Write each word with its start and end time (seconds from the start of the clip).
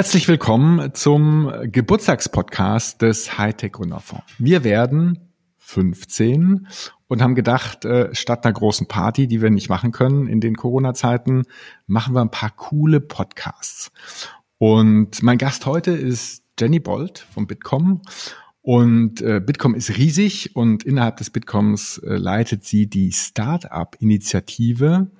Herzlich 0.00 0.28
willkommen 0.28 0.94
zum 0.94 1.52
Geburtstagspodcast 1.64 3.02
des 3.02 3.36
Hightech 3.36 3.72
Gründerfonds. 3.72 4.24
Wir 4.38 4.64
werden 4.64 5.28
15 5.58 6.68
und 7.06 7.20
haben 7.20 7.34
gedacht, 7.34 7.84
äh, 7.84 8.14
statt 8.14 8.46
einer 8.46 8.54
großen 8.54 8.88
Party, 8.88 9.26
die 9.26 9.42
wir 9.42 9.50
nicht 9.50 9.68
machen 9.68 9.92
können 9.92 10.26
in 10.26 10.40
den 10.40 10.56
Corona-Zeiten, 10.56 11.42
machen 11.86 12.14
wir 12.14 12.22
ein 12.22 12.30
paar 12.30 12.48
coole 12.48 13.02
Podcasts. 13.02 13.92
Und 14.56 15.22
mein 15.22 15.36
Gast 15.36 15.66
heute 15.66 15.90
ist 15.90 16.44
Jenny 16.58 16.80
Bolt 16.80 17.26
vom 17.34 17.46
Bitkom. 17.46 18.00
Und 18.62 19.20
äh, 19.20 19.42
Bitkom 19.44 19.74
ist 19.74 19.98
riesig 19.98 20.56
und 20.56 20.82
innerhalb 20.82 21.18
des 21.18 21.28
Bitkoms 21.28 21.98
äh, 21.98 22.16
leitet 22.16 22.64
sie 22.64 22.86
die 22.86 23.12
Startup-Initiative 23.12 25.10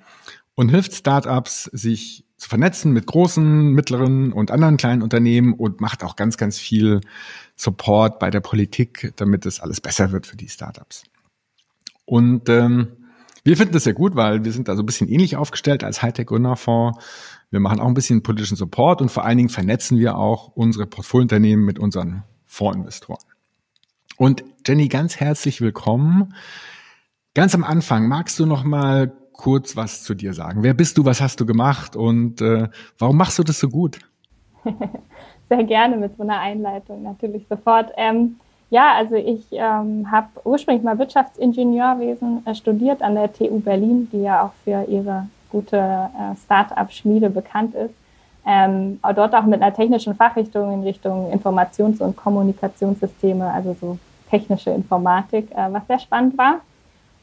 und 0.55 0.69
hilft 0.69 0.95
Startups, 0.95 1.65
sich 1.65 2.25
zu 2.41 2.49
vernetzen 2.49 2.91
mit 2.91 3.05
großen, 3.05 3.71
mittleren 3.71 4.33
und 4.33 4.49
anderen 4.49 4.75
kleinen 4.75 5.03
Unternehmen 5.03 5.53
und 5.53 5.79
macht 5.79 6.03
auch 6.03 6.15
ganz, 6.15 6.37
ganz 6.37 6.57
viel 6.57 7.01
Support 7.55 8.17
bei 8.17 8.31
der 8.31 8.39
Politik, 8.39 9.13
damit 9.17 9.45
es 9.45 9.59
alles 9.59 9.79
besser 9.79 10.11
wird 10.11 10.25
für 10.25 10.37
die 10.37 10.49
Startups. 10.49 11.03
Und 12.03 12.49
ähm, 12.49 12.93
wir 13.43 13.55
finden 13.55 13.73
das 13.73 13.83
sehr 13.83 13.93
gut, 13.93 14.15
weil 14.15 14.43
wir 14.43 14.51
sind 14.53 14.69
da 14.69 14.75
so 14.75 14.81
ein 14.81 14.87
bisschen 14.87 15.07
ähnlich 15.07 15.35
aufgestellt 15.35 15.83
als 15.83 16.01
Hightech-Gründerfonds. 16.01 16.97
Wir 17.51 17.59
machen 17.59 17.79
auch 17.79 17.85
ein 17.85 17.93
bisschen 17.93 18.23
politischen 18.23 18.57
Support 18.57 19.03
und 19.03 19.11
vor 19.11 19.23
allen 19.23 19.37
Dingen 19.37 19.49
vernetzen 19.49 19.99
wir 19.99 20.17
auch 20.17 20.47
unsere 20.55 20.87
Portfoliounternehmen 20.87 21.63
mit 21.63 21.77
unseren 21.77 22.23
Fondsinvestoren. 22.47 23.23
Und 24.17 24.43
Jenny, 24.65 24.87
ganz 24.87 25.17
herzlich 25.17 25.61
willkommen. 25.61 26.33
Ganz 27.35 27.53
am 27.53 27.63
Anfang, 27.63 28.07
magst 28.07 28.39
du 28.39 28.47
noch 28.47 28.63
mal 28.63 29.20
kurz 29.41 29.75
was 29.75 30.03
zu 30.03 30.13
dir 30.13 30.33
sagen. 30.35 30.61
Wer 30.61 30.75
bist 30.75 30.99
du, 30.99 31.05
was 31.05 31.19
hast 31.19 31.39
du 31.39 31.47
gemacht 31.47 31.95
und 31.95 32.41
äh, 32.41 32.67
warum 32.99 33.17
machst 33.17 33.39
du 33.39 33.43
das 33.43 33.59
so 33.59 33.69
gut? 33.69 33.97
Sehr 35.49 35.63
gerne 35.63 35.97
mit 35.97 36.15
so 36.15 36.21
einer 36.21 36.39
Einleitung 36.39 37.01
natürlich 37.01 37.47
sofort. 37.49 37.91
Ähm, 37.97 38.35
ja, 38.69 38.93
also 38.93 39.15
ich 39.15 39.43
ähm, 39.51 40.11
habe 40.11 40.27
ursprünglich 40.43 40.83
mal 40.83 40.99
Wirtschaftsingenieurwesen 40.99 42.45
äh, 42.45 42.53
studiert 42.53 43.01
an 43.01 43.15
der 43.15 43.33
TU 43.33 43.59
Berlin, 43.59 44.07
die 44.11 44.21
ja 44.21 44.43
auch 44.43 44.53
für 44.63 44.83
ihre 44.87 45.27
gute 45.51 45.77
äh, 45.77 46.35
Start-up-Schmiede 46.45 47.31
bekannt 47.31 47.73
ist. 47.73 47.95
Ähm, 48.45 48.99
dort 49.15 49.33
auch 49.33 49.45
mit 49.45 49.59
einer 49.59 49.73
technischen 49.73 50.13
Fachrichtung 50.13 50.71
in 50.71 50.83
Richtung 50.83 51.31
Informations- 51.31 51.99
und 51.99 52.15
Kommunikationssysteme, 52.15 53.51
also 53.51 53.75
so 53.81 53.97
technische 54.29 54.69
Informatik, 54.69 55.49
äh, 55.51 55.73
was 55.73 55.87
sehr 55.87 55.99
spannend 55.99 56.37
war 56.37 56.61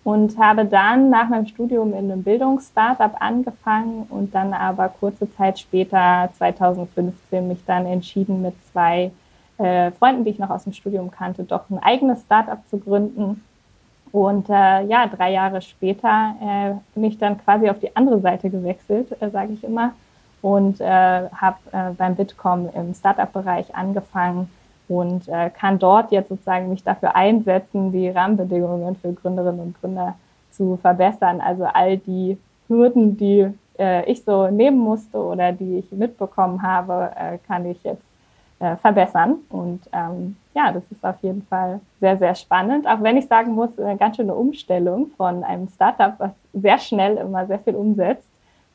und 0.09 0.39
habe 0.39 0.65
dann 0.65 1.11
nach 1.11 1.29
meinem 1.29 1.45
Studium 1.45 1.93
in 1.93 2.11
einem 2.11 2.23
Bildungsstartup 2.23 3.21
angefangen 3.21 4.07
und 4.09 4.35
dann 4.35 4.55
aber 4.55 4.89
kurze 4.89 5.31
Zeit 5.35 5.59
später, 5.59 6.31
2015, 6.39 7.47
mich 7.47 7.59
dann 7.67 7.85
entschieden, 7.85 8.41
mit 8.41 8.55
zwei 8.73 9.11
äh, 9.59 9.91
Freunden, 9.91 10.25
die 10.25 10.31
ich 10.31 10.39
noch 10.39 10.49
aus 10.49 10.65
dem 10.65 10.73
Studium 10.73 11.11
kannte, 11.11 11.45
doch 11.45 11.69
ein 11.69 11.79
eigenes 11.81 12.23
Startup 12.23 12.59
zu 12.71 12.79
gründen. 12.79 13.45
Und 14.11 14.49
äh, 14.49 14.87
ja, 14.87 15.07
drei 15.09 15.31
Jahre 15.31 15.61
später 15.61 16.35
äh, 16.41 16.73
bin 16.95 17.05
ich 17.05 17.19
dann 17.19 17.37
quasi 17.37 17.69
auf 17.69 17.79
die 17.79 17.95
andere 17.95 18.19
Seite 18.21 18.49
gewechselt, 18.49 19.15
äh, 19.21 19.29
sage 19.29 19.53
ich 19.53 19.63
immer, 19.63 19.93
und 20.41 20.81
äh, 20.81 21.29
habe 21.29 21.59
äh, 21.73 21.91
beim 21.99 22.17
Bitkom 22.17 22.71
im 22.75 22.95
Startup-Bereich 22.95 23.77
angefangen 23.77 24.49
und 24.89 25.29
äh, 25.29 25.51
kann 25.51 25.79
dort 25.79 26.11
jetzt 26.13 26.29
sozusagen 26.29 26.71
mich 26.71 26.83
dafür 26.83 27.15
einsetzen, 27.15 27.93
die 27.93 28.09
Rahmenbedingungen 28.09 28.97
für 28.97 29.13
Gründerinnen 29.13 29.61
und 29.61 29.81
Gründer 29.81 30.15
zu 30.51 30.79
verbessern. 30.81 31.41
Also 31.41 31.65
all 31.65 31.99
die 31.99 32.39
Hürden, 32.69 33.17
die 33.17 33.49
äh, 33.79 34.11
ich 34.11 34.25
so 34.25 34.49
nehmen 34.49 34.79
musste 34.79 35.19
oder 35.19 35.53
die 35.53 35.79
ich 35.79 35.93
mitbekommen 35.93 36.63
habe, 36.63 37.11
äh, 37.17 37.39
kann 37.47 37.67
ich 37.67 37.83
jetzt 37.83 38.05
äh, 38.61 38.77
verbessern. 38.77 39.37
Und 39.51 39.83
ähm, 39.93 40.37
ja, 40.55 40.73
das 40.73 40.85
ist 40.91 41.05
auf 41.05 41.17
jeden 41.23 41.43
Fall 41.43 41.81
sehr, 42.01 42.17
sehr 42.17 42.35
spannend. 42.35 42.87
Auch 42.87 43.03
wenn 43.03 43.17
ich 43.17 43.27
sagen 43.27 43.53
muss, 43.53 43.79
eine 43.79 43.97
ganz 43.97 44.17
schöne 44.17 44.35
Umstellung 44.35 45.11
von 45.17 45.45
einem 45.45 45.69
Startup, 45.69 46.15
was 46.19 46.33
sehr 46.53 46.79
schnell 46.79 47.17
immer 47.19 47.47
sehr 47.47 47.59
viel 47.61 47.75
umsetzt, 47.77 48.27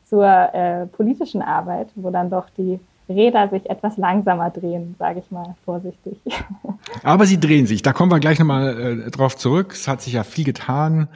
zur 0.04 0.26
äh, 0.26 0.86
politischen 0.86 1.42
Arbeit, 1.42 1.88
wo 1.94 2.10
dann 2.10 2.30
doch 2.30 2.48
die 2.56 2.78
Räder 3.08 3.48
sich 3.50 3.68
etwas 3.68 3.96
langsamer 3.96 4.50
drehen, 4.50 4.94
sage 4.98 5.20
ich 5.20 5.30
mal 5.30 5.54
vorsichtig. 5.64 6.18
Aber 7.02 7.26
sie 7.26 7.38
drehen 7.38 7.66
sich. 7.66 7.82
Da 7.82 7.92
kommen 7.92 8.10
wir 8.10 8.20
gleich 8.20 8.38
nochmal 8.38 9.02
äh, 9.06 9.10
drauf 9.10 9.36
zurück. 9.36 9.72
Es 9.72 9.88
hat 9.88 10.00
sich 10.00 10.14
ja 10.14 10.24
viel 10.24 10.44
getan 10.44 11.08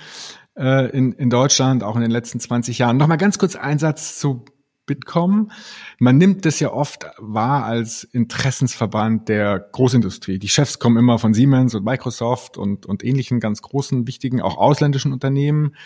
äh, 0.56 0.90
in, 0.90 1.12
in 1.12 1.30
Deutschland, 1.30 1.82
auch 1.82 1.96
in 1.96 2.02
den 2.02 2.10
letzten 2.10 2.40
20 2.40 2.78
Jahren. 2.78 2.96
Nochmal 2.96 3.18
ganz 3.18 3.38
kurz 3.38 3.56
ein 3.56 3.78
Satz 3.78 4.18
zu 4.18 4.44
Bitkom. 4.88 5.52
Man 6.00 6.18
nimmt 6.18 6.44
das 6.44 6.58
ja 6.58 6.72
oft 6.72 7.06
wahr 7.18 7.64
als 7.64 8.02
Interessensverband 8.02 9.28
der 9.28 9.60
Großindustrie. 9.60 10.40
Die 10.40 10.48
Chefs 10.48 10.80
kommen 10.80 10.96
immer 10.96 11.20
von 11.20 11.32
Siemens 11.32 11.76
und 11.76 11.84
Microsoft 11.84 12.56
und, 12.58 12.86
und 12.86 13.04
ähnlichen 13.04 13.38
ganz 13.38 13.62
großen, 13.62 14.08
wichtigen, 14.08 14.40
auch 14.40 14.58
ausländischen 14.58 15.12
Unternehmen. 15.12 15.76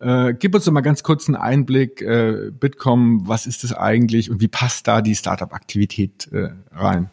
Äh, 0.00 0.34
gib 0.34 0.54
uns 0.54 0.66
doch 0.66 0.72
mal 0.72 0.82
ganz 0.82 1.02
kurz 1.02 1.26
einen 1.26 1.36
Einblick, 1.36 2.02
äh, 2.02 2.50
Bitkom, 2.50 3.26
was 3.26 3.46
ist 3.46 3.64
das 3.64 3.72
eigentlich 3.72 4.30
und 4.30 4.42
wie 4.42 4.48
passt 4.48 4.86
da 4.86 5.00
die 5.00 5.14
Startup-Aktivität 5.14 6.28
äh, 6.32 6.50
rein? 6.72 7.08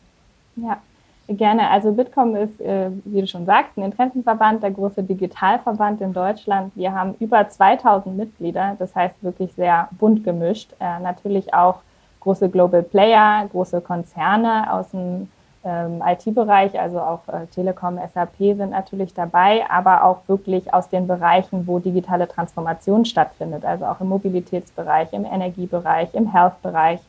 Ja, 0.58 0.82
Gerne. 1.28 1.72
Also 1.72 1.92
Bitkom 1.92 2.36
ist, 2.36 2.62
äh, 2.62 2.92
wie 3.04 3.22
du 3.22 3.28
schon 3.28 3.48
sagst, 3.48 3.76
ein 3.78 3.84
Interessenverband, 3.84 4.62
der 4.62 4.70
große 4.70 5.02
Digitalverband 5.02 6.00
in 6.02 6.14
Deutschland. 6.14 6.72
Wir 6.76 6.94
haben 6.94 7.16
über 7.20 7.50
2000 7.50 8.16
Mitglieder, 8.16 8.76
das 8.78 8.96
heißt 8.96 9.24
wirklich 9.24 9.52
sehr 9.54 9.90
bunt 9.98 10.24
gemischt. 10.24 10.74
Äh, 10.80 11.00
natürlich 11.00 11.52
auch 11.52 11.80
große 12.20 12.50
Global 12.50 12.84
Player, 12.84 13.48
große 13.52 13.82
Konzerne 13.82 14.72
aus 14.72 14.92
dem 14.92 15.30
ähm, 15.64 16.04
IT-Bereich, 16.06 16.80
also 16.80 17.00
auch 17.00 17.28
äh, 17.28 17.48
Telekom, 17.48 17.98
SAP 18.14 18.38
sind 18.38 18.70
natürlich 18.70 19.16
dabei, 19.16 19.66
aber 19.68 20.04
auch 20.04 20.20
wirklich 20.28 20.72
aus 20.76 20.90
den 20.90 21.08
Bereichen, 21.08 21.66
wo 21.66 21.80
digitale 21.80 22.28
Transformation 22.28 23.04
stattfindet, 23.04 23.66
also 23.66 23.86
auch 23.86 24.00
im 24.00 24.10
Mobilitätsbereich, 24.10 25.12
im 25.12 25.26
Energiebereich, 25.26 26.14
im 26.14 26.32
Health-Bereich 26.32 27.00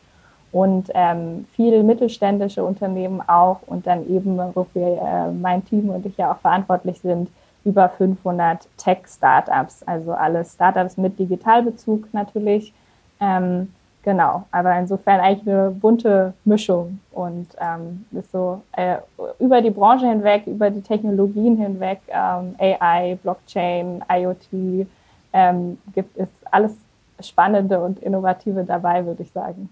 und 0.52 0.90
ähm, 0.94 1.46
viele 1.54 1.82
mittelständische 1.82 2.64
Unternehmen 2.64 3.20
auch 3.26 3.60
und 3.66 3.86
dann 3.86 4.08
eben, 4.08 4.38
wofür 4.54 4.98
äh, 5.02 5.30
mein 5.32 5.64
Team 5.64 5.90
und 5.90 6.06
ich 6.06 6.16
ja 6.16 6.32
auch 6.32 6.38
verantwortlich 6.38 7.00
sind, 7.00 7.28
über 7.64 7.88
500 7.88 8.68
Tech-Startups, 8.76 9.82
also 9.82 10.12
alle 10.12 10.44
Startups 10.44 10.96
mit 10.96 11.18
Digitalbezug 11.18 12.14
natürlich. 12.14 12.72
Ähm, 13.20 13.72
genau, 14.04 14.44
aber 14.52 14.78
insofern 14.78 15.20
eigentlich 15.20 15.48
eine 15.48 15.72
bunte 15.72 16.32
Mischung 16.44 17.00
und 17.10 17.48
ähm, 17.60 18.06
ist 18.12 18.30
so 18.30 18.62
äh, 18.72 18.98
über 19.40 19.60
die 19.60 19.70
Branche 19.70 20.08
hinweg, 20.08 20.46
über 20.46 20.70
die 20.70 20.80
Technologien 20.80 21.56
hinweg, 21.56 21.98
ähm, 22.08 22.54
AI, 22.58 23.18
Blockchain, 23.20 24.04
IoT, 24.08 24.86
ähm, 25.32 25.78
gibt 25.92 26.16
es 26.16 26.28
alles 26.50 26.76
Spannende 27.20 27.80
und 27.80 27.98
Innovative 27.98 28.62
dabei, 28.64 29.04
würde 29.04 29.24
ich 29.24 29.32
sagen. 29.32 29.70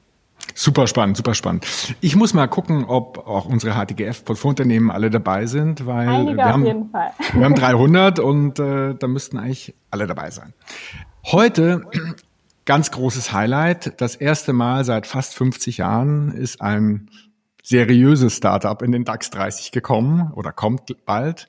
Super 0.55 0.87
spannend, 0.87 1.17
super 1.17 1.35
spannend. 1.35 1.67
Ich 2.01 2.15
muss 2.15 2.33
mal 2.33 2.47
gucken, 2.47 2.85
ob 2.85 3.27
auch 3.27 3.47
unsere 3.47 3.75
HTGF-Portfoliounternehmen 3.75 4.91
alle 4.91 5.11
dabei 5.11 5.47
sind, 5.47 5.85
weil 5.85 6.09
Einige 6.09 6.37
wir, 6.37 6.45
haben, 6.45 6.65
wir 7.33 7.45
haben 7.45 7.55
300 7.57 8.21
und 8.21 8.61
äh, 8.61 8.95
da 8.95 9.07
müssten 9.09 9.37
eigentlich 9.37 9.75
alle 9.91 10.07
dabei 10.07 10.31
sein. 10.31 10.55
Heute 11.25 11.83
ganz 12.67 12.93
großes 12.93 13.33
Highlight. 13.33 14.01
Das 14.01 14.15
erste 14.15 14.53
Mal 14.53 14.85
seit 14.85 15.09
fast 15.09 15.35
50 15.35 15.79
Jahren 15.79 16.31
ist 16.31 16.61
ein 16.61 17.11
seriöses 17.65 18.37
Startup 18.37 18.81
in 18.81 18.93
den 18.93 19.05
DAX 19.05 19.31
30 19.31 19.73
gekommen 19.73 20.31
oder 20.35 20.53
kommt 20.53 21.05
bald. 21.05 21.49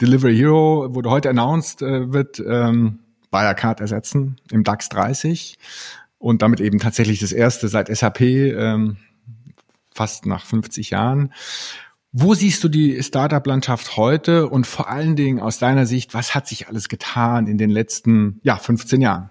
Delivery 0.00 0.34
Hero 0.34 0.94
wurde 0.94 1.10
heute 1.10 1.28
announced, 1.28 1.82
äh, 1.82 2.10
wird 2.10 2.40
ähm, 2.40 3.00
Wirecard 3.30 3.80
ersetzen 3.80 4.36
im 4.50 4.64
DAX 4.64 4.88
30 4.88 5.58
und 6.18 6.42
damit 6.42 6.60
eben 6.60 6.78
tatsächlich 6.78 7.20
das 7.20 7.32
erste 7.32 7.68
seit 7.68 7.94
SAP, 7.94 8.20
ähm, 8.20 8.96
fast 9.94 10.26
nach 10.26 10.44
50 10.44 10.90
Jahren. 10.90 11.32
Wo 12.12 12.34
siehst 12.34 12.64
du 12.64 12.68
die 12.68 13.02
Startup-Landschaft 13.02 13.96
heute 13.96 14.48
und 14.48 14.66
vor 14.66 14.88
allen 14.88 15.16
Dingen 15.16 15.40
aus 15.40 15.58
deiner 15.58 15.86
Sicht, 15.86 16.14
was 16.14 16.34
hat 16.34 16.46
sich 16.46 16.68
alles 16.68 16.88
getan 16.88 17.46
in 17.46 17.58
den 17.58 17.70
letzten 17.70 18.40
ja, 18.42 18.56
15 18.56 19.00
Jahren? 19.00 19.30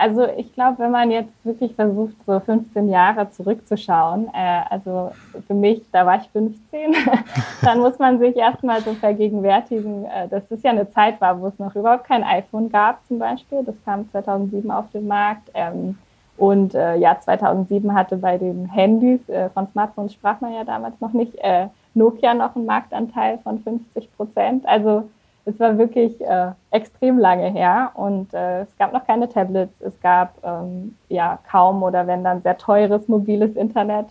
Also 0.00 0.26
ich 0.38 0.54
glaube, 0.54 0.78
wenn 0.78 0.92
man 0.92 1.10
jetzt 1.10 1.44
wirklich 1.44 1.74
versucht, 1.74 2.14
so 2.26 2.40
15 2.40 2.88
Jahre 2.88 3.30
zurückzuschauen, 3.30 4.28
äh, 4.32 4.62
also 4.70 5.12
für 5.46 5.52
mich, 5.52 5.82
da 5.92 6.06
war 6.06 6.16
ich 6.22 6.28
15, 6.30 6.94
dann 7.62 7.80
muss 7.80 7.98
man 7.98 8.18
sich 8.18 8.34
erstmal 8.34 8.80
so 8.80 8.94
vergegenwärtigen, 8.94 10.06
äh, 10.06 10.26
dass 10.28 10.48
das 10.48 10.62
ja 10.62 10.70
eine 10.70 10.90
Zeit 10.90 11.20
war, 11.20 11.38
wo 11.38 11.48
es 11.48 11.58
noch 11.58 11.76
überhaupt 11.76 12.04
kein 12.04 12.24
iPhone 12.24 12.72
gab 12.72 13.06
zum 13.08 13.18
Beispiel. 13.18 13.62
Das 13.62 13.74
kam 13.84 14.10
2007 14.10 14.70
auf 14.70 14.90
den 14.90 15.06
Markt. 15.06 15.50
Ähm, 15.52 15.98
und 16.38 16.74
äh, 16.74 16.96
ja, 16.96 17.20
2007 17.20 17.92
hatte 17.92 18.16
bei 18.16 18.38
den 18.38 18.70
Handys, 18.70 19.28
äh, 19.28 19.50
von 19.50 19.68
Smartphones 19.68 20.14
sprach 20.14 20.40
man 20.40 20.54
ja 20.54 20.64
damals 20.64 20.98
noch 21.02 21.12
nicht, 21.12 21.34
äh, 21.42 21.66
Nokia 21.92 22.32
noch 22.32 22.56
einen 22.56 22.64
Marktanteil 22.64 23.36
von 23.44 23.58
50 23.58 24.16
Prozent. 24.16 24.66
Also 24.66 25.10
es 25.44 25.58
war 25.58 25.78
wirklich 25.78 26.20
äh, 26.20 26.52
extrem 26.70 27.18
lange 27.18 27.50
her 27.50 27.90
und 27.94 28.32
äh, 28.34 28.62
es 28.62 28.76
gab 28.78 28.92
noch 28.92 29.06
keine 29.06 29.28
Tablets, 29.28 29.80
es 29.80 29.98
gab 30.00 30.34
ähm, 30.44 30.96
ja 31.08 31.38
kaum 31.50 31.82
oder 31.82 32.06
wenn 32.06 32.24
dann 32.24 32.42
sehr 32.42 32.58
teures 32.58 33.08
mobiles 33.08 33.56
Internet. 33.56 34.06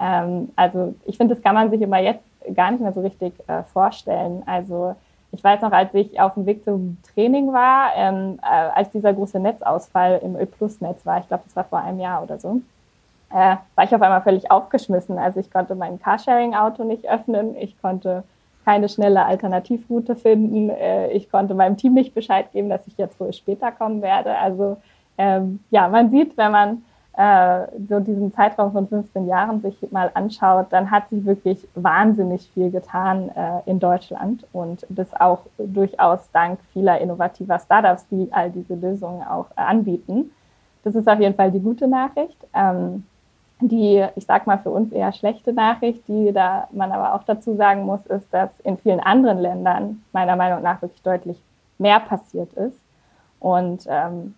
Ähm, 0.00 0.50
also 0.56 0.94
ich 1.04 1.16
finde, 1.16 1.34
das 1.34 1.42
kann 1.42 1.54
man 1.54 1.70
sich 1.70 1.82
immer 1.82 2.00
jetzt 2.00 2.24
gar 2.54 2.70
nicht 2.70 2.80
mehr 2.80 2.92
so 2.92 3.00
richtig 3.00 3.34
äh, 3.46 3.62
vorstellen. 3.64 4.42
Also 4.46 4.94
ich 5.32 5.44
weiß 5.44 5.60
noch, 5.60 5.72
als 5.72 5.94
ich 5.94 6.20
auf 6.20 6.34
dem 6.34 6.46
Weg 6.46 6.64
zum 6.64 6.96
Training 7.14 7.52
war, 7.52 7.90
ähm, 7.94 8.40
äh, 8.42 8.46
als 8.46 8.90
dieser 8.90 9.12
große 9.12 9.38
Netzausfall 9.38 10.20
im 10.24 10.36
Ö-Plus-Netz 10.36 11.06
war, 11.06 11.18
ich 11.18 11.28
glaube, 11.28 11.44
das 11.44 11.54
war 11.54 11.64
vor 11.64 11.78
einem 11.80 12.00
Jahr 12.00 12.22
oder 12.22 12.38
so, 12.38 12.60
äh, 13.30 13.56
war 13.74 13.84
ich 13.84 13.94
auf 13.94 14.02
einmal 14.02 14.22
völlig 14.22 14.50
aufgeschmissen. 14.50 15.18
Also 15.18 15.38
ich 15.38 15.52
konnte 15.52 15.74
mein 15.74 16.00
Carsharing-Auto 16.00 16.84
nicht 16.84 17.08
öffnen, 17.08 17.54
ich 17.56 17.80
konnte 17.80 18.24
keine 18.64 18.88
schnelle 18.88 19.24
Alternativroute 19.24 20.16
finden, 20.16 20.70
äh, 20.70 21.10
ich 21.12 21.30
konnte 21.30 21.54
meinem 21.54 21.76
Team 21.76 21.94
nicht 21.94 22.14
Bescheid 22.14 22.52
geben, 22.52 22.68
dass 22.68 22.86
ich 22.86 22.96
jetzt 22.96 23.18
wohl 23.20 23.32
später 23.32 23.72
kommen 23.72 24.02
werde. 24.02 24.36
Also 24.36 24.76
ähm, 25.18 25.60
ja, 25.70 25.88
man 25.88 26.10
sieht, 26.10 26.36
wenn 26.36 26.52
man 26.52 26.82
äh, 27.16 27.66
so 27.88 28.00
diesen 28.00 28.32
Zeitraum 28.32 28.72
von 28.72 28.88
15 28.88 29.26
Jahren 29.26 29.60
sich 29.60 29.76
mal 29.90 30.10
anschaut, 30.14 30.66
dann 30.70 30.90
hat 30.90 31.10
sich 31.10 31.24
wirklich 31.24 31.66
wahnsinnig 31.74 32.48
viel 32.54 32.70
getan 32.70 33.30
äh, 33.30 33.68
in 33.68 33.80
Deutschland 33.80 34.46
und 34.52 34.86
das 34.88 35.12
auch 35.20 35.40
durchaus 35.58 36.30
dank 36.32 36.60
vieler 36.72 37.00
innovativer 37.00 37.58
Startups, 37.58 38.06
die 38.08 38.28
all 38.30 38.50
diese 38.50 38.74
Lösungen 38.74 39.22
auch 39.22 39.46
äh, 39.56 39.60
anbieten. 39.60 40.30
Das 40.84 40.94
ist 40.94 41.08
auf 41.08 41.20
jeden 41.20 41.34
Fall 41.34 41.50
die 41.50 41.60
gute 41.60 41.88
Nachricht. 41.88 42.38
Ähm, 42.54 43.04
die, 43.60 44.06
ich 44.16 44.26
sag 44.26 44.46
mal, 44.46 44.58
für 44.58 44.70
uns 44.70 44.92
eher 44.92 45.12
schlechte 45.12 45.52
Nachricht, 45.52 46.06
die 46.08 46.32
da 46.32 46.68
man 46.72 46.92
aber 46.92 47.14
auch 47.14 47.24
dazu 47.24 47.56
sagen 47.56 47.84
muss, 47.84 48.04
ist, 48.06 48.26
dass 48.32 48.50
in 48.60 48.78
vielen 48.78 49.00
anderen 49.00 49.38
Ländern 49.38 50.02
meiner 50.12 50.36
Meinung 50.36 50.62
nach 50.62 50.82
wirklich 50.82 51.02
deutlich 51.02 51.38
mehr 51.78 52.00
passiert 52.00 52.52
ist. 52.54 52.78
Und 53.38 53.86
ähm, 53.88 54.34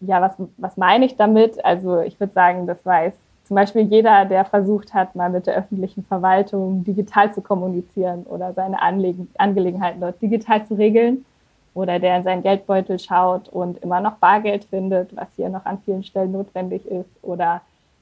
ja, 0.00 0.20
was, 0.20 0.32
was 0.56 0.76
meine 0.76 1.06
ich 1.06 1.16
damit? 1.16 1.64
Also 1.64 2.00
ich 2.00 2.18
würde 2.20 2.32
sagen, 2.32 2.66
das 2.66 2.84
weiß 2.84 3.14
zum 3.46 3.54
Beispiel 3.54 3.82
jeder, 3.82 4.24
der 4.24 4.44
versucht 4.44 4.92
hat, 4.92 5.14
mal 5.14 5.30
mit 5.30 5.46
der 5.46 5.54
öffentlichen 5.54 6.04
Verwaltung 6.04 6.82
digital 6.82 7.32
zu 7.32 7.40
kommunizieren 7.40 8.24
oder 8.24 8.52
seine 8.52 8.82
Anlegen, 8.82 9.28
Angelegenheiten 9.38 10.00
dort 10.00 10.20
digital 10.20 10.66
zu 10.66 10.74
regeln 10.74 11.24
oder 11.72 12.00
der 12.00 12.16
in 12.16 12.22
seinen 12.24 12.42
Geldbeutel 12.42 12.98
schaut 12.98 13.48
und 13.48 13.78
immer 13.84 14.00
noch 14.00 14.16
Bargeld 14.16 14.64
findet, 14.64 15.14
was 15.14 15.28
hier 15.36 15.48
noch 15.48 15.64
an 15.64 15.78
vielen 15.84 16.02
Stellen 16.02 16.32
notwendig 16.32 16.84
ist 16.86 17.08
oder 17.22 17.60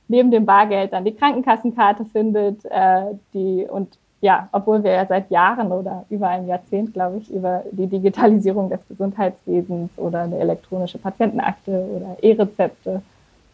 neben 0.08 0.30
dem 0.30 0.46
Bargeld 0.46 0.92
dann 0.92 1.04
die 1.04 1.14
Krankenkassenkarte 1.14 2.04
findet, 2.06 2.64
äh, 2.66 3.14
die 3.32 3.66
und 3.68 3.96
ja, 4.20 4.48
obwohl 4.52 4.82
wir 4.82 4.92
ja 4.92 5.04
seit 5.04 5.30
Jahren 5.30 5.70
oder 5.70 6.06
über 6.08 6.28
ein 6.28 6.46
Jahrzehnt, 6.46 6.94
glaube 6.94 7.18
ich, 7.18 7.30
über 7.30 7.62
die 7.72 7.86
Digitalisierung 7.86 8.70
des 8.70 8.80
Gesundheitswesens 8.88 9.90
oder 9.98 10.22
eine 10.22 10.38
elektronische 10.38 10.96
Patientenakte 10.96 11.70
oder 11.70 12.16
E-Rezepte 12.22 13.02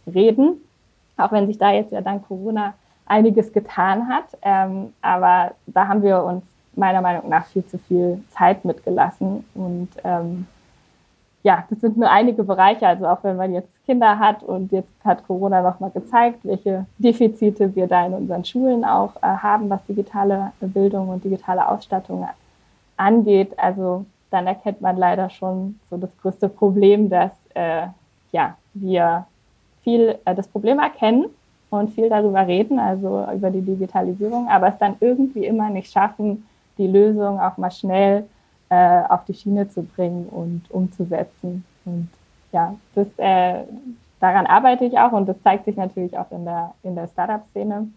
reden, 0.07 0.61
auch 1.17 1.33
wenn 1.33 1.49
sich 1.49 1.59
da 1.59 1.73
jetzt 1.73 1.91
ja 1.91 2.01
dank 2.01 2.27
Corona 2.29 2.75
einiges 3.07 3.53
getan 3.53 4.09
hat. 4.09 4.27
Ähm, 4.43 4.93
aber 5.03 5.53
da 5.67 5.89
haben 5.89 6.03
wir 6.05 6.23
uns 6.23 6.45
meiner 6.77 7.01
Meinung 7.01 7.29
nach 7.29 7.47
viel 7.47 7.67
zu 7.67 7.79
viel 7.79 8.23
Zeit 8.31 8.65
mitgelassen 8.65 9.45
und 9.55 9.89
ähm, 10.05 10.47
ja, 11.43 11.65
das 11.71 11.81
sind 11.81 11.97
nur 11.97 12.11
einige 12.11 12.45
Bereiche. 12.45 12.87
Also 12.87 13.07
auch 13.07 13.23
wenn 13.23 13.37
man 13.37 13.55
jetzt 13.55 13.85
Kinder 13.87 14.19
hat 14.19 14.43
und 14.43 14.73
jetzt 14.73 14.93
hat 15.05 15.27
Corona 15.27 15.63
nochmal 15.63 15.91
gezeigt, 15.91 16.41
welche 16.43 16.87
Defizite 16.99 17.75
wir 17.75 17.87
da 17.87 18.07
in 18.07 18.13
unseren 18.13 18.45
Schulen 18.45 18.85
auch 18.85 19.17
äh, 19.17 19.27
haben, 19.27 19.71
was 19.71 19.85
digitale 19.87 20.53
Bildung 20.61 21.09
und 21.09 21.25
digitale 21.25 21.67
Ausstattung 21.67 22.29
angeht. 22.97 23.59
Also 23.59 24.05
dann 24.31 24.47
erkennt 24.47 24.81
man 24.81 24.97
leider 24.97 25.31
schon 25.31 25.81
so 25.89 25.97
das 25.97 26.11
größte 26.21 26.49
Problem, 26.49 27.09
dass 27.09 27.33
äh, 27.55 27.87
ja, 28.33 28.57
wir 28.75 29.27
viel 29.83 30.19
äh, 30.25 30.35
das 30.35 30.47
Problem 30.47 30.79
erkennen 30.79 31.27
und 31.71 31.91
viel 31.91 32.09
darüber 32.09 32.47
reden, 32.47 32.79
also 32.79 33.27
über 33.35 33.51
die 33.51 33.63
Digitalisierung, 33.63 34.49
aber 34.49 34.69
es 34.69 34.79
dann 34.79 34.97
irgendwie 35.01 35.47
immer 35.47 35.71
nicht 35.71 35.91
schaffen, 35.91 36.47
die 36.79 36.87
Lösung 36.87 37.41
auch 37.41 37.57
mal 37.57 37.71
schnell 37.71 38.27
äh, 38.71 39.03
auf 39.09 39.25
die 39.27 39.35
Schiene 39.35 39.69
zu 39.69 39.83
bringen 39.83 40.27
und 40.27 40.63
umzusetzen. 40.71 41.65
Und 41.85 42.09
ja, 42.53 42.75
das, 42.95 43.07
äh, 43.19 43.65
daran 44.21 44.47
arbeite 44.47 44.85
ich 44.85 44.99
auch 44.99 45.13
und 45.13 45.29
das 45.29 45.37
zeigt 45.43 45.67
sich 45.67 45.77
natürlich 45.77 46.17
auch 46.17 46.31
in 46.31 46.45
der, 46.45 46.73
in 46.83 46.95
der 46.95 47.09
Startup-Szene. 47.09 47.89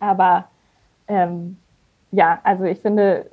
Aber 0.00 0.44
ähm, 1.06 1.56
ja, 2.10 2.38
also 2.42 2.64
ich 2.64 2.80
finde, 2.80 3.26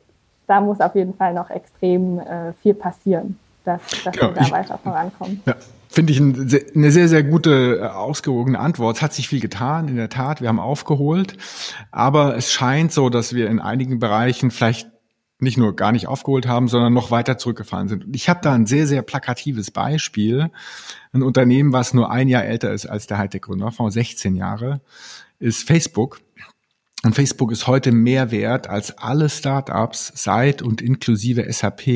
da 0.47 0.61
muss 0.61 0.79
auf 0.81 0.95
jeden 0.95 1.13
Fall 1.15 1.33
noch 1.33 1.49
extrem 1.49 2.19
äh, 2.19 2.53
viel 2.61 2.73
passieren, 2.73 3.39
dass, 3.63 3.81
dass 4.03 4.13
genau, 4.13 4.29
wir 4.29 4.35
da 4.35 4.41
ich, 4.41 4.51
weiter 4.51 4.77
vorankommen. 4.77 5.41
Ja. 5.45 5.55
Finde 5.87 6.11
ich 6.11 6.19
eine 6.19 6.91
sehr, 6.91 7.07
sehr 7.07 7.23
gute, 7.23 7.79
äh, 7.79 7.87
ausgewogene 7.87 8.59
Antwort. 8.59 8.97
Es 8.97 9.01
hat 9.01 9.13
sich 9.13 9.29
viel 9.29 9.39
getan, 9.39 9.87
in 9.87 9.95
der 9.95 10.09
Tat. 10.09 10.41
Wir 10.41 10.49
haben 10.49 10.59
aufgeholt. 10.59 11.37
Aber 11.89 12.35
es 12.35 12.51
scheint 12.51 12.91
so, 12.91 13.09
dass 13.09 13.33
wir 13.33 13.49
in 13.49 13.61
einigen 13.61 13.99
Bereichen 13.99 14.51
vielleicht 14.51 14.89
nicht 15.39 15.57
nur 15.57 15.75
gar 15.75 15.91
nicht 15.91 16.07
aufgeholt 16.07 16.47
haben, 16.47 16.67
sondern 16.67 16.93
noch 16.93 17.11
weiter 17.11 17.37
zurückgefahren 17.37 17.87
sind. 17.87 18.05
Ich 18.13 18.29
habe 18.29 18.39
da 18.41 18.53
ein 18.53 18.65
sehr, 18.65 18.87
sehr 18.87 19.01
plakatives 19.01 19.71
Beispiel. 19.71 20.49
Ein 21.11 21.23
Unternehmen, 21.23 21.73
was 21.73 21.93
nur 21.93 22.09
ein 22.09 22.27
Jahr 22.27 22.45
älter 22.45 22.73
ist 22.73 22.85
als 22.85 23.07
der 23.07 23.17
Hightech-Gründer, 23.17 23.71
vor 23.71 23.91
16 23.91 24.35
Jahre, 24.35 24.81
ist 25.39 25.67
Facebook. 25.67 26.21
Und 27.03 27.13
Facebook 27.13 27.51
ist 27.51 27.67
heute 27.67 27.91
mehr 27.91 28.31
wert 28.31 28.67
als 28.67 28.97
alle 28.97 29.29
Startups 29.29 30.11
seit 30.15 30.61
und 30.61 30.81
inklusive 30.81 31.51
SAP 31.51 31.87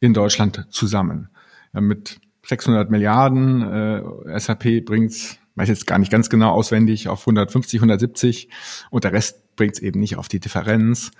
in 0.00 0.14
Deutschland 0.14 0.66
zusammen. 0.70 1.28
Mit 1.72 2.20
600 2.46 2.90
Milliarden, 2.90 3.62
äh, 3.62 4.40
SAP 4.40 4.80
bringt's 4.84 5.38
weiß 5.56 5.68
jetzt 5.68 5.86
gar 5.86 5.98
nicht 5.98 6.10
ganz 6.10 6.30
genau 6.30 6.50
auswendig, 6.50 7.08
auf 7.08 7.20
150, 7.20 7.78
170 7.78 8.48
und 8.90 9.04
der 9.04 9.12
Rest 9.12 9.40
bringt 9.56 9.74
es 9.74 9.80
eben 9.80 10.00
nicht 10.00 10.16
auf 10.16 10.28
die 10.28 10.40
Differenz. 10.40 11.12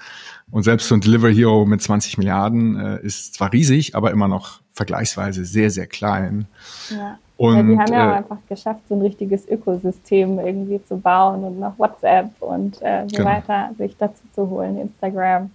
Und 0.51 0.65
selbst 0.65 0.89
so 0.89 0.95
ein 0.95 1.01
Delivery 1.01 1.35
Hero 1.35 1.65
mit 1.67 1.83
20 1.83 2.19
Milliarden 2.19 2.77
äh, 2.77 3.01
ist 3.01 3.35
zwar 3.35 3.53
riesig, 3.53 3.95
aber 3.95 4.11
immer 4.11 4.29
noch 4.29 4.61
vergleichsweise 4.73 5.45
sehr, 5.45 5.71
sehr 5.71 5.87
klein. 5.87 6.47
Ja. 6.91 7.19
Und, 7.37 7.57
ja, 7.57 7.63
die 7.63 7.79
haben 7.79 7.93
ja 7.93 8.13
äh, 8.13 8.17
einfach 8.19 8.39
geschafft, 8.49 8.81
so 8.89 8.95
ein 8.95 9.03
richtiges 9.03 9.49
Ökosystem 9.49 10.39
irgendwie 10.39 10.81
zu 10.85 10.97
bauen 10.97 11.43
und 11.43 11.59
noch 11.59 11.79
WhatsApp 11.79 12.31
und 12.41 12.81
äh, 12.81 13.05
so 13.09 13.17
genau. 13.17 13.29
weiter 13.29 13.71
sich 13.77 13.97
dazu 13.99 14.23
zu 14.35 14.49
holen, 14.49 14.79
Instagram. 14.79 15.51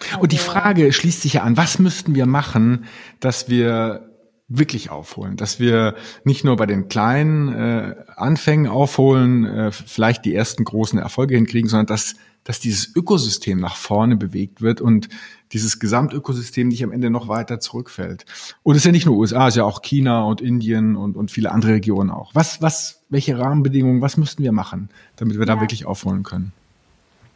Also, 0.00 0.20
und 0.20 0.32
die 0.32 0.38
also 0.38 0.50
Frage 0.50 0.92
schließt 0.92 1.22
sich 1.22 1.34
ja 1.34 1.42
an, 1.42 1.56
was 1.56 1.78
müssten 1.78 2.14
wir 2.14 2.26
machen, 2.26 2.84
dass 3.20 3.48
wir 3.48 4.08
wirklich 4.48 4.90
aufholen, 4.90 5.36
dass 5.36 5.58
wir 5.58 5.94
nicht 6.24 6.44
nur 6.44 6.56
bei 6.56 6.66
den 6.66 6.88
kleinen 6.88 7.48
äh, 7.48 7.94
Anfängen 8.14 8.66
aufholen, 8.66 9.44
äh, 9.44 9.72
vielleicht 9.72 10.24
die 10.24 10.34
ersten 10.34 10.64
großen 10.64 10.98
Erfolge 10.98 11.34
hinkriegen, 11.34 11.68
sondern 11.68 11.86
dass, 11.86 12.14
dass 12.44 12.60
dieses 12.60 12.94
Ökosystem 12.94 13.58
nach 13.58 13.76
vorne 13.76 14.16
bewegt 14.16 14.60
wird 14.60 14.82
und 14.82 15.08
dieses 15.52 15.78
Gesamtökosystem 15.78 16.68
nicht 16.68 16.84
am 16.84 16.92
Ende 16.92 17.08
noch 17.08 17.28
weiter 17.28 17.58
zurückfällt. 17.58 18.26
Und 18.62 18.74
es 18.74 18.82
ist 18.82 18.86
ja 18.86 18.92
nicht 18.92 19.06
nur 19.06 19.16
USA, 19.16 19.48
es 19.48 19.54
ist 19.54 19.58
ja 19.58 19.64
auch 19.64 19.80
China 19.80 20.24
und 20.24 20.42
Indien 20.42 20.96
und, 20.96 21.16
und 21.16 21.30
viele 21.30 21.50
andere 21.50 21.72
Regionen 21.72 22.10
auch. 22.10 22.34
Was, 22.34 22.60
was, 22.60 23.02
welche 23.08 23.38
Rahmenbedingungen, 23.38 24.02
was 24.02 24.18
müssten 24.18 24.42
wir 24.42 24.52
machen, 24.52 24.90
damit 25.16 25.38
wir 25.38 25.46
ja. 25.46 25.54
da 25.54 25.60
wirklich 25.60 25.86
aufholen 25.86 26.22
können? 26.22 26.52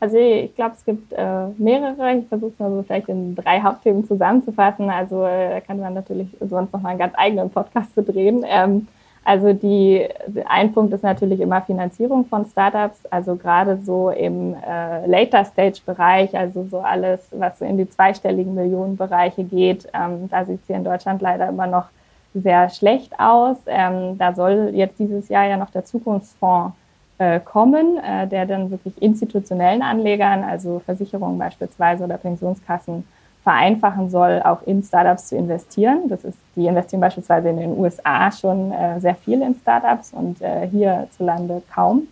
Also 0.00 0.16
ich 0.16 0.54
glaube, 0.54 0.74
es 0.76 0.84
gibt 0.84 1.12
äh, 1.12 1.46
mehrere. 1.58 2.18
Ich 2.18 2.28
versuche 2.28 2.52
es 2.52 2.58
mal 2.58 2.70
so 2.70 2.82
vielleicht 2.82 3.08
in 3.08 3.34
drei 3.34 3.60
Hauptthemen 3.60 4.06
zusammenzufassen. 4.06 4.90
Also 4.90 5.24
äh, 5.24 5.50
da 5.50 5.60
kann 5.60 5.80
man 5.80 5.94
natürlich 5.94 6.28
sonst 6.40 6.72
noch 6.72 6.80
mal 6.80 6.90
einen 6.90 6.98
ganz 6.98 7.14
eigenen 7.16 7.50
Podcast 7.50 7.94
zu 7.94 8.02
drehen. 8.02 8.44
Ähm, 8.46 8.86
also 9.24 9.52
die, 9.52 10.08
ein 10.46 10.72
Punkt 10.72 10.90
ist 10.94 11.02
natürlich 11.02 11.40
immer 11.40 11.60
Finanzierung 11.60 12.24
von 12.24 12.46
Startups, 12.46 13.04
also 13.10 13.36
gerade 13.36 13.78
so 13.82 14.08
im 14.08 14.54
äh, 14.54 15.06
Later 15.06 15.44
Stage 15.44 15.80
Bereich, 15.84 16.34
also 16.34 16.64
so 16.64 16.78
alles, 16.78 17.28
was 17.32 17.58
so 17.58 17.66
in 17.66 17.76
die 17.76 17.86
zweistelligen 17.90 18.54
Millionenbereiche 18.54 19.44
geht. 19.44 19.86
Ähm, 19.92 20.30
da 20.30 20.46
sieht 20.46 20.62
es 20.62 20.66
hier 20.66 20.76
in 20.76 20.84
Deutschland 20.84 21.20
leider 21.20 21.48
immer 21.48 21.66
noch 21.66 21.88
sehr 22.32 22.70
schlecht 22.70 23.20
aus. 23.20 23.58
Ähm, 23.66 24.16
da 24.16 24.34
soll 24.34 24.70
jetzt 24.72 24.98
dieses 24.98 25.28
Jahr 25.28 25.46
ja 25.46 25.58
noch 25.58 25.70
der 25.70 25.84
Zukunftsfonds 25.84 26.74
äh, 27.18 27.40
kommen, 27.40 27.98
äh, 27.98 28.26
der 28.26 28.46
dann 28.46 28.70
wirklich 28.70 29.00
institutionellen 29.02 29.82
Anlegern, 29.82 30.44
also 30.44 30.80
Versicherungen 30.84 31.38
beispielsweise 31.38 32.04
oder 32.04 32.16
Pensionskassen, 32.16 33.04
vereinfachen 33.42 34.10
soll, 34.10 34.42
auch 34.44 34.62
in 34.66 34.82
Startups 34.82 35.28
zu 35.28 35.36
investieren. 35.36 36.08
Das 36.08 36.24
ist, 36.24 36.38
die 36.54 36.66
investieren 36.66 37.00
beispielsweise 37.00 37.48
in 37.48 37.56
den 37.56 37.78
USA 37.78 38.30
schon 38.30 38.72
äh, 38.72 39.00
sehr 39.00 39.14
viel 39.14 39.40
in 39.40 39.54
Startups 39.54 40.12
und 40.12 40.42
äh, 40.42 40.66
hierzulande 40.68 41.62
kaum. 41.74 42.08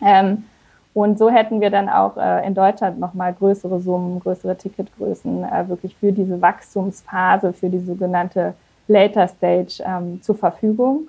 Ähm, 0.00 0.44
und 0.92 1.18
so 1.18 1.30
hätten 1.30 1.60
wir 1.60 1.70
dann 1.70 1.88
auch 1.88 2.16
äh, 2.16 2.46
in 2.46 2.54
Deutschland 2.54 2.98
nochmal 2.98 3.32
größere 3.32 3.80
Summen, 3.80 4.20
größere 4.20 4.56
Ticketgrößen 4.56 5.44
äh, 5.44 5.68
wirklich 5.68 5.96
für 5.96 6.12
diese 6.12 6.40
Wachstumsphase, 6.40 7.52
für 7.52 7.68
die 7.68 7.80
sogenannte 7.80 8.54
Later 8.88 9.28
Stage 9.28 9.82
ähm, 9.84 10.20
zur 10.22 10.36
Verfügung. 10.36 11.08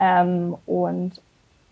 Ähm, 0.00 0.54
und 0.66 1.20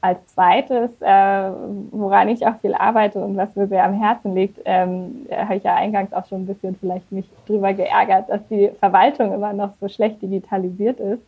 als 0.01 0.25
zweites, 0.27 0.91
äh, 1.01 1.51
woran 1.91 2.29
ich 2.29 2.47
auch 2.47 2.57
viel 2.61 2.75
arbeite 2.75 3.19
und 3.19 3.37
was 3.37 3.57
mir 3.57 3.67
sehr 3.67 3.85
am 3.85 3.95
Herzen 3.95 4.35
liegt, 4.35 4.61
ähm, 4.65 5.27
habe 5.31 5.57
ich 5.57 5.65
ja 5.65 5.75
eingangs 5.75 6.13
auch 6.13 6.27
schon 6.27 6.43
ein 6.43 6.47
bisschen 6.47 6.77
vielleicht 6.79 7.11
mich 7.11 7.29
drüber 7.47 7.73
geärgert, 7.73 8.29
dass 8.29 8.47
die 8.49 8.71
Verwaltung 8.79 9.33
immer 9.33 9.53
noch 9.53 9.71
so 9.81 9.89
schlecht 9.89 10.23
digitalisiert 10.23 11.01
ist. 11.01 11.23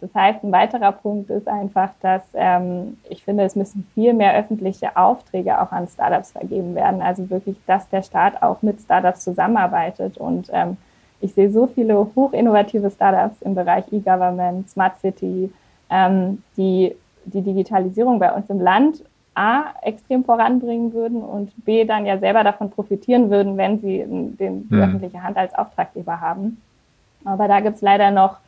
Das 0.00 0.12
heißt, 0.14 0.42
ein 0.42 0.50
weiterer 0.50 0.90
Punkt 0.90 1.30
ist 1.30 1.46
einfach, 1.46 1.90
dass 2.00 2.22
ähm, 2.34 2.96
ich 3.08 3.22
finde, 3.22 3.44
es 3.44 3.54
müssen 3.54 3.86
viel 3.94 4.12
mehr 4.14 4.34
öffentliche 4.36 4.96
Aufträge 4.96 5.60
auch 5.60 5.70
an 5.70 5.86
Startups 5.86 6.32
vergeben 6.32 6.74
werden. 6.74 7.00
Also 7.00 7.30
wirklich, 7.30 7.56
dass 7.68 7.88
der 7.88 8.02
Staat 8.02 8.42
auch 8.42 8.62
mit 8.62 8.80
Startups 8.80 9.22
zusammenarbeitet. 9.22 10.18
Und 10.18 10.50
ähm, 10.52 10.76
ich 11.20 11.34
sehe 11.34 11.50
so 11.50 11.68
viele 11.68 12.08
hochinnovative 12.16 12.90
Startups 12.90 13.42
im 13.42 13.54
Bereich 13.54 13.84
E-Government, 13.92 14.68
Smart 14.68 14.98
City, 14.98 15.52
ähm, 15.88 16.42
die 16.56 16.96
die 17.24 17.42
Digitalisierung 17.42 18.18
bei 18.18 18.32
uns 18.32 18.48
im 18.50 18.60
Land 18.60 19.02
A 19.34 19.72
extrem 19.80 20.24
voranbringen 20.24 20.92
würden 20.92 21.22
und 21.22 21.52
B 21.64 21.84
dann 21.84 22.04
ja 22.04 22.18
selber 22.18 22.44
davon 22.44 22.70
profitieren 22.70 23.30
würden, 23.30 23.56
wenn 23.56 23.78
sie 23.80 23.98
den, 23.98 24.36
die 24.68 24.74
mhm. 24.74 24.82
öffentliche 24.82 25.22
Hand 25.22 25.36
als 25.38 25.54
Auftraggeber 25.54 26.20
haben. 26.20 26.60
Aber 27.24 27.48
da 27.48 27.60
gibt 27.60 27.76
es 27.76 27.82
leider 27.82 28.10
noch 28.10 28.38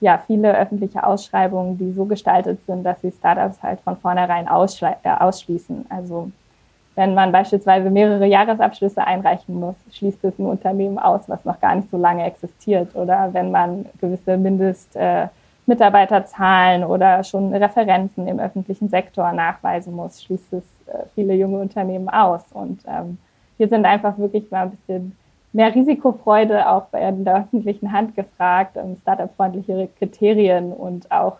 ja, 0.00 0.22
viele 0.26 0.56
öffentliche 0.56 1.04
Ausschreibungen, 1.04 1.76
die 1.76 1.92
so 1.92 2.04
gestaltet 2.04 2.64
sind, 2.66 2.84
dass 2.84 3.00
sie 3.00 3.10
Startups 3.10 3.62
halt 3.62 3.80
von 3.80 3.96
vornherein 3.96 4.46
äh, 4.46 5.10
ausschließen. 5.18 5.86
Also 5.88 6.30
wenn 6.94 7.14
man 7.14 7.32
beispielsweise 7.32 7.90
mehrere 7.90 8.26
Jahresabschlüsse 8.26 9.04
einreichen 9.04 9.58
muss, 9.58 9.76
schließt 9.92 10.22
es 10.24 10.38
ein 10.38 10.46
Unternehmen 10.46 10.98
aus, 10.98 11.28
was 11.28 11.44
noch 11.44 11.60
gar 11.60 11.74
nicht 11.74 11.90
so 11.90 11.96
lange 11.96 12.24
existiert. 12.24 12.94
Oder 12.94 13.30
wenn 13.32 13.50
man 13.50 13.86
gewisse 14.00 14.36
Mindest 14.36 14.94
äh, 14.94 15.26
Mitarbeiterzahlen 15.68 16.84
oder 16.84 17.22
schon 17.22 17.54
Referenzen 17.54 18.26
im 18.26 18.40
öffentlichen 18.40 18.88
Sektor 18.88 19.32
nachweisen 19.32 19.94
muss, 19.94 20.22
schließt 20.22 20.52
es 20.54 20.64
äh, 20.86 21.04
viele 21.14 21.34
junge 21.34 21.58
Unternehmen 21.58 22.08
aus. 22.08 22.42
Und 22.52 22.80
ähm, 22.88 23.18
hier 23.56 23.68
sind 23.68 23.84
einfach 23.84 24.18
wirklich 24.18 24.50
mal 24.50 24.62
ein 24.62 24.70
bisschen 24.70 25.16
mehr 25.52 25.74
Risikofreude 25.74 26.68
auch 26.68 26.86
bei 26.86 27.10
der 27.10 27.36
öffentlichen 27.42 27.92
Hand 27.92 28.14
gefragt, 28.16 28.76
ähm, 28.76 28.96
startup-freundlichere 29.02 29.88
Kriterien 29.98 30.72
und 30.72 31.10
auch 31.10 31.38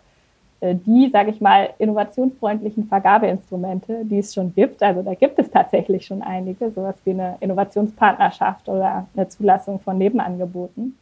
äh, 0.61 0.75
die, 0.75 1.09
sage 1.09 1.31
ich 1.31 1.41
mal, 1.41 1.69
innovationsfreundlichen 1.77 2.87
Vergabeinstrumente, 2.87 4.05
die 4.05 4.19
es 4.19 4.33
schon 4.33 4.53
gibt. 4.53 4.83
Also 4.83 5.01
da 5.03 5.13
gibt 5.13 5.39
es 5.39 5.49
tatsächlich 5.49 6.05
schon 6.05 6.21
einige, 6.21 6.71
sowas 6.71 6.95
wie 7.05 7.11
eine 7.11 7.37
Innovationspartnerschaft 7.39 8.67
oder 8.67 9.07
eine 9.15 9.29
Zulassung 9.29 9.79
von 9.79 9.97
Nebenangeboten. 9.97 10.97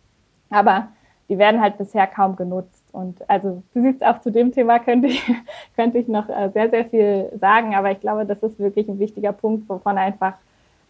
Aber 0.50 0.88
die 1.30 1.38
werden 1.38 1.62
halt 1.62 1.78
bisher 1.78 2.08
kaum 2.08 2.36
genutzt. 2.36 2.77
Und 2.98 3.30
also 3.30 3.62
du 3.76 3.82
siehst 3.82 4.04
auch 4.04 4.22
zu 4.22 4.32
dem 4.32 4.52
Thema 4.52 4.80
könnte 4.80 5.08
ich, 5.08 5.24
könnte 5.76 6.00
ich 6.00 6.08
noch 6.08 6.28
äh, 6.30 6.50
sehr, 6.50 6.70
sehr 6.72 6.86
viel 6.86 7.30
sagen, 7.40 7.76
aber 7.76 7.92
ich 7.92 8.00
glaube, 8.00 8.26
das 8.26 8.42
ist 8.42 8.58
wirklich 8.58 8.88
ein 8.90 8.98
wichtiger 8.98 9.34
Punkt, 9.34 9.70
wovon 9.70 10.00
einfach 10.00 10.34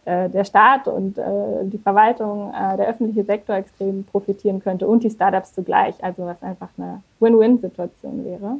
äh, 0.06 0.30
der 0.30 0.44
Staat 0.44 0.88
und 0.88 1.18
äh, 1.18 1.64
die 1.64 1.76
Verwaltung, 1.76 2.50
der 2.52 2.88
öffentliche 2.88 3.24
Sektor 3.24 3.56
extrem 3.56 4.04
profitieren 4.04 4.62
könnte 4.62 4.88
und 4.88 5.02
die 5.02 5.10
Startups 5.10 5.52
zugleich. 5.52 6.02
Also 6.02 6.24
was 6.24 6.42
einfach 6.42 6.70
eine 6.78 7.02
Win-Win-Situation 7.20 8.24
wäre. 8.24 8.56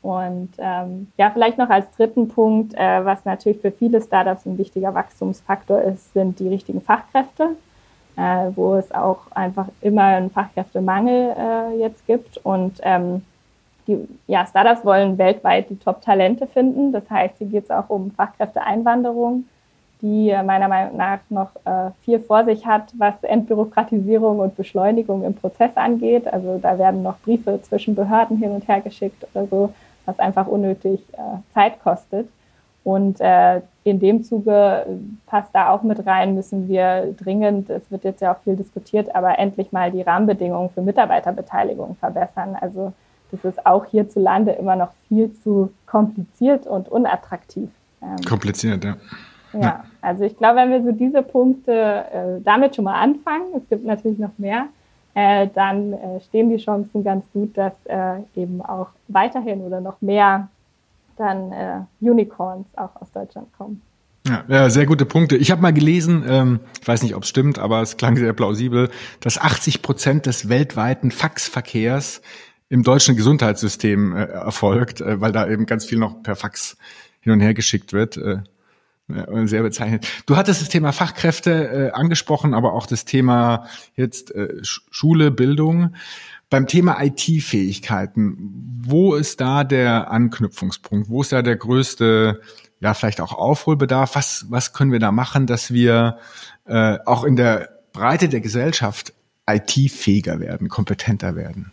Und 0.00 0.50
ähm, 0.58 1.08
ja, 1.16 1.30
vielleicht 1.30 1.58
noch 1.58 1.70
als 1.70 1.90
dritten 1.96 2.28
Punkt, 2.28 2.74
was 2.74 3.24
natürlich 3.24 3.60
für 3.60 3.72
viele 3.72 4.00
Startups 4.00 4.46
ein 4.46 4.56
wichtiger 4.56 4.94
Wachstumsfaktor 4.94 5.82
ist, 5.82 6.12
sind 6.12 6.38
die 6.38 6.48
richtigen 6.48 6.80
Fachkräfte 6.80 7.56
äh, 8.18 8.50
wo 8.56 8.74
es 8.74 8.92
auch 8.92 9.20
einfach 9.30 9.68
immer 9.80 10.02
einen 10.02 10.30
Fachkräftemangel 10.30 11.34
äh, 11.38 11.78
jetzt 11.78 12.04
gibt. 12.06 12.38
Und 12.38 12.80
ähm, 12.82 13.22
die 13.86 14.06
ja, 14.26 14.44
Startups 14.44 14.84
wollen 14.84 15.16
weltweit 15.18 15.70
die 15.70 15.78
Top-Talente 15.78 16.46
finden. 16.48 16.92
Das 16.92 17.08
heißt, 17.08 17.36
hier 17.38 17.46
geht 17.46 17.64
es 17.64 17.70
auch 17.70 17.88
um 17.88 18.10
Fachkräfteeinwanderung, 18.10 19.44
die 20.02 20.30
äh, 20.30 20.42
meiner 20.42 20.66
Meinung 20.66 20.96
nach 20.96 21.20
noch 21.28 21.50
äh, 21.64 21.90
viel 22.04 22.18
vor 22.18 22.44
sich 22.44 22.66
hat, 22.66 22.92
was 22.98 23.22
Entbürokratisierung 23.22 24.40
und 24.40 24.56
Beschleunigung 24.56 25.22
im 25.22 25.34
Prozess 25.34 25.76
angeht. 25.76 26.26
Also 26.26 26.58
da 26.58 26.76
werden 26.76 27.04
noch 27.04 27.18
Briefe 27.20 27.60
zwischen 27.62 27.94
Behörden 27.94 28.36
hin 28.38 28.50
und 28.50 28.66
her 28.66 28.80
geschickt 28.80 29.24
oder 29.32 29.46
so, 29.46 29.72
was 30.06 30.18
einfach 30.18 30.48
unnötig 30.48 31.00
äh, 31.12 31.54
Zeit 31.54 31.80
kostet. 31.84 32.28
Und 32.82 33.20
äh, 33.20 33.60
in 33.88 34.00
dem 34.00 34.22
Zuge 34.22 34.86
passt 35.26 35.54
da 35.54 35.70
auch 35.70 35.82
mit 35.82 36.06
rein, 36.06 36.34
müssen 36.34 36.68
wir 36.68 37.14
dringend, 37.18 37.70
es 37.70 37.90
wird 37.90 38.04
jetzt 38.04 38.20
ja 38.20 38.34
auch 38.34 38.38
viel 38.42 38.56
diskutiert, 38.56 39.14
aber 39.14 39.38
endlich 39.38 39.72
mal 39.72 39.90
die 39.90 40.02
Rahmenbedingungen 40.02 40.70
für 40.70 40.82
Mitarbeiterbeteiligung 40.82 41.96
verbessern. 41.96 42.56
Also 42.60 42.92
das 43.30 43.44
ist 43.44 43.66
auch 43.66 43.84
hierzulande 43.86 44.52
immer 44.52 44.76
noch 44.76 44.90
viel 45.08 45.32
zu 45.32 45.70
kompliziert 45.86 46.66
und 46.66 46.88
unattraktiv. 46.88 47.68
Ähm, 48.02 48.16
kompliziert, 48.26 48.84
ja. 48.84 48.96
Ja, 49.52 49.84
also 50.02 50.24
ich 50.24 50.36
glaube, 50.36 50.56
wenn 50.56 50.70
wir 50.70 50.82
so 50.82 50.92
diese 50.92 51.22
Punkte 51.22 51.72
äh, 51.72 52.40
damit 52.44 52.76
schon 52.76 52.84
mal 52.84 53.00
anfangen, 53.00 53.46
es 53.56 53.66
gibt 53.68 53.84
natürlich 53.84 54.18
noch 54.18 54.36
mehr, 54.36 54.66
äh, 55.14 55.48
dann 55.54 55.94
äh, 55.94 56.20
stehen 56.20 56.50
die 56.50 56.62
Chancen 56.62 57.02
ganz 57.02 57.24
gut, 57.32 57.56
dass 57.56 57.72
äh, 57.86 58.20
eben 58.36 58.60
auch 58.60 58.88
weiterhin 59.08 59.62
oder 59.62 59.80
noch 59.80 60.00
mehr 60.00 60.48
dann 61.18 61.52
äh, 61.52 61.80
Unicorns 62.00 62.66
auch 62.76 62.94
aus 62.96 63.10
Deutschland 63.12 63.52
kommen. 63.56 63.82
Ja, 64.48 64.68
sehr 64.68 64.84
gute 64.84 65.06
Punkte. 65.06 65.36
Ich 65.36 65.50
habe 65.50 65.62
mal 65.62 65.72
gelesen, 65.72 66.24
ähm, 66.28 66.60
ich 66.80 66.86
weiß 66.86 67.02
nicht, 67.02 67.14
ob 67.14 67.22
es 67.22 67.28
stimmt, 67.28 67.58
aber 67.58 67.80
es 67.80 67.96
klang 67.96 68.16
sehr 68.16 68.32
plausibel, 68.34 68.90
dass 69.20 69.38
80 69.38 69.80
Prozent 69.80 70.26
des 70.26 70.48
weltweiten 70.50 71.10
Faxverkehrs 71.10 72.20
im 72.68 72.82
deutschen 72.82 73.16
Gesundheitssystem 73.16 74.14
äh, 74.14 74.24
erfolgt, 74.24 75.00
äh, 75.00 75.20
weil 75.20 75.32
da 75.32 75.48
eben 75.48 75.64
ganz 75.64 75.86
viel 75.86 75.98
noch 75.98 76.22
per 76.22 76.36
Fax 76.36 76.76
hin 77.20 77.32
und 77.32 77.40
her 77.40 77.54
geschickt 77.54 77.92
wird. 77.92 78.16
Äh, 78.16 78.42
sehr 79.46 79.62
bezeichnet. 79.62 80.06
Du 80.26 80.36
hattest 80.36 80.60
das 80.60 80.68
Thema 80.68 80.92
Fachkräfte 80.92 81.50
äh, 81.50 81.90
angesprochen, 81.92 82.52
aber 82.52 82.74
auch 82.74 82.86
das 82.86 83.06
Thema 83.06 83.66
jetzt 83.94 84.34
äh, 84.34 84.58
Schule, 84.62 85.30
Bildung. 85.30 85.94
Beim 86.50 86.66
Thema 86.66 87.02
IT-Fähigkeiten, 87.02 88.80
wo 88.82 89.14
ist 89.14 89.40
da 89.40 89.64
der 89.64 90.10
Anknüpfungspunkt? 90.10 91.10
Wo 91.10 91.20
ist 91.20 91.32
da 91.32 91.42
der 91.42 91.56
größte, 91.56 92.40
ja, 92.80 92.94
vielleicht 92.94 93.20
auch 93.20 93.32
Aufholbedarf? 93.32 94.14
Was, 94.14 94.46
was 94.48 94.72
können 94.72 94.92
wir 94.92 94.98
da 94.98 95.12
machen, 95.12 95.46
dass 95.46 95.72
wir 95.72 96.18
äh, 96.66 96.98
auch 97.04 97.24
in 97.24 97.36
der 97.36 97.68
Breite 97.92 98.28
der 98.28 98.40
Gesellschaft 98.40 99.12
IT-fähiger 99.46 100.40
werden, 100.40 100.68
kompetenter 100.68 101.36
werden? 101.36 101.70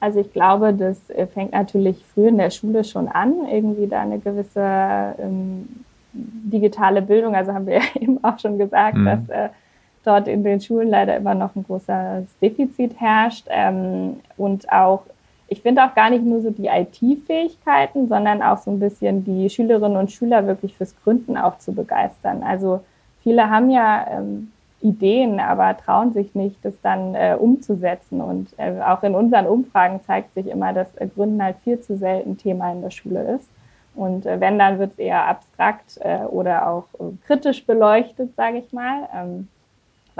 Also 0.00 0.20
ich 0.20 0.32
glaube, 0.32 0.72
das 0.72 0.98
fängt 1.34 1.52
natürlich 1.52 2.02
früh 2.14 2.28
in 2.28 2.38
der 2.38 2.50
Schule 2.50 2.84
schon 2.84 3.08
an, 3.08 3.46
irgendwie 3.50 3.86
da 3.86 4.00
eine 4.00 4.18
gewisse 4.18 5.14
ähm, 5.18 5.68
digitale 6.12 7.02
Bildung. 7.02 7.34
Also 7.34 7.52
haben 7.52 7.66
wir 7.66 7.74
ja 7.74 7.82
eben 8.00 8.22
auch 8.24 8.38
schon 8.38 8.58
gesagt, 8.58 8.96
mhm. 8.96 9.04
dass 9.04 9.28
äh, 9.28 9.48
dort 10.04 10.28
in 10.28 10.42
den 10.44 10.60
Schulen 10.60 10.88
leider 10.88 11.16
immer 11.16 11.34
noch 11.34 11.54
ein 11.56 11.64
großes 11.64 12.38
Defizit 12.40 12.98
herrscht. 13.00 13.46
Ähm, 13.48 14.20
und 14.36 14.70
auch, 14.72 15.02
ich 15.48 15.62
finde 15.62 15.84
auch 15.84 15.94
gar 15.94 16.10
nicht 16.10 16.24
nur 16.24 16.40
so 16.40 16.50
die 16.50 16.66
IT-Fähigkeiten, 16.66 18.08
sondern 18.08 18.42
auch 18.42 18.58
so 18.58 18.70
ein 18.70 18.80
bisschen 18.80 19.24
die 19.24 19.50
Schülerinnen 19.50 19.96
und 19.96 20.10
Schüler 20.10 20.46
wirklich 20.46 20.76
fürs 20.76 20.94
Gründen 21.02 21.36
auch 21.36 21.58
zu 21.58 21.72
begeistern. 21.72 22.42
Also 22.42 22.80
viele 23.22 23.50
haben 23.50 23.70
ja 23.70 24.06
ähm, 24.10 24.52
Ideen, 24.82 25.40
aber 25.40 25.76
trauen 25.76 26.12
sich 26.12 26.34
nicht, 26.34 26.64
das 26.64 26.74
dann 26.82 27.14
äh, 27.14 27.36
umzusetzen. 27.38 28.20
Und 28.20 28.48
äh, 28.56 28.80
auch 28.80 29.02
in 29.02 29.14
unseren 29.14 29.46
Umfragen 29.46 30.00
zeigt 30.06 30.34
sich 30.34 30.46
immer, 30.46 30.72
dass 30.72 30.94
äh, 30.96 31.06
Gründen 31.06 31.42
halt 31.42 31.56
viel 31.62 31.80
zu 31.80 31.96
selten 31.96 32.38
Thema 32.38 32.72
in 32.72 32.80
der 32.80 32.90
Schule 32.90 33.36
ist. 33.36 33.48
Und 33.94 34.24
äh, 34.24 34.40
wenn, 34.40 34.58
dann 34.58 34.78
wird 34.78 34.92
es 34.92 34.98
eher 34.98 35.26
abstrakt 35.26 35.98
äh, 36.00 36.20
oder 36.20 36.68
auch 36.68 36.84
äh, 36.98 37.12
kritisch 37.26 37.66
beleuchtet, 37.66 38.34
sage 38.34 38.58
ich 38.58 38.72
mal. 38.72 39.08
Ähm, 39.14 39.48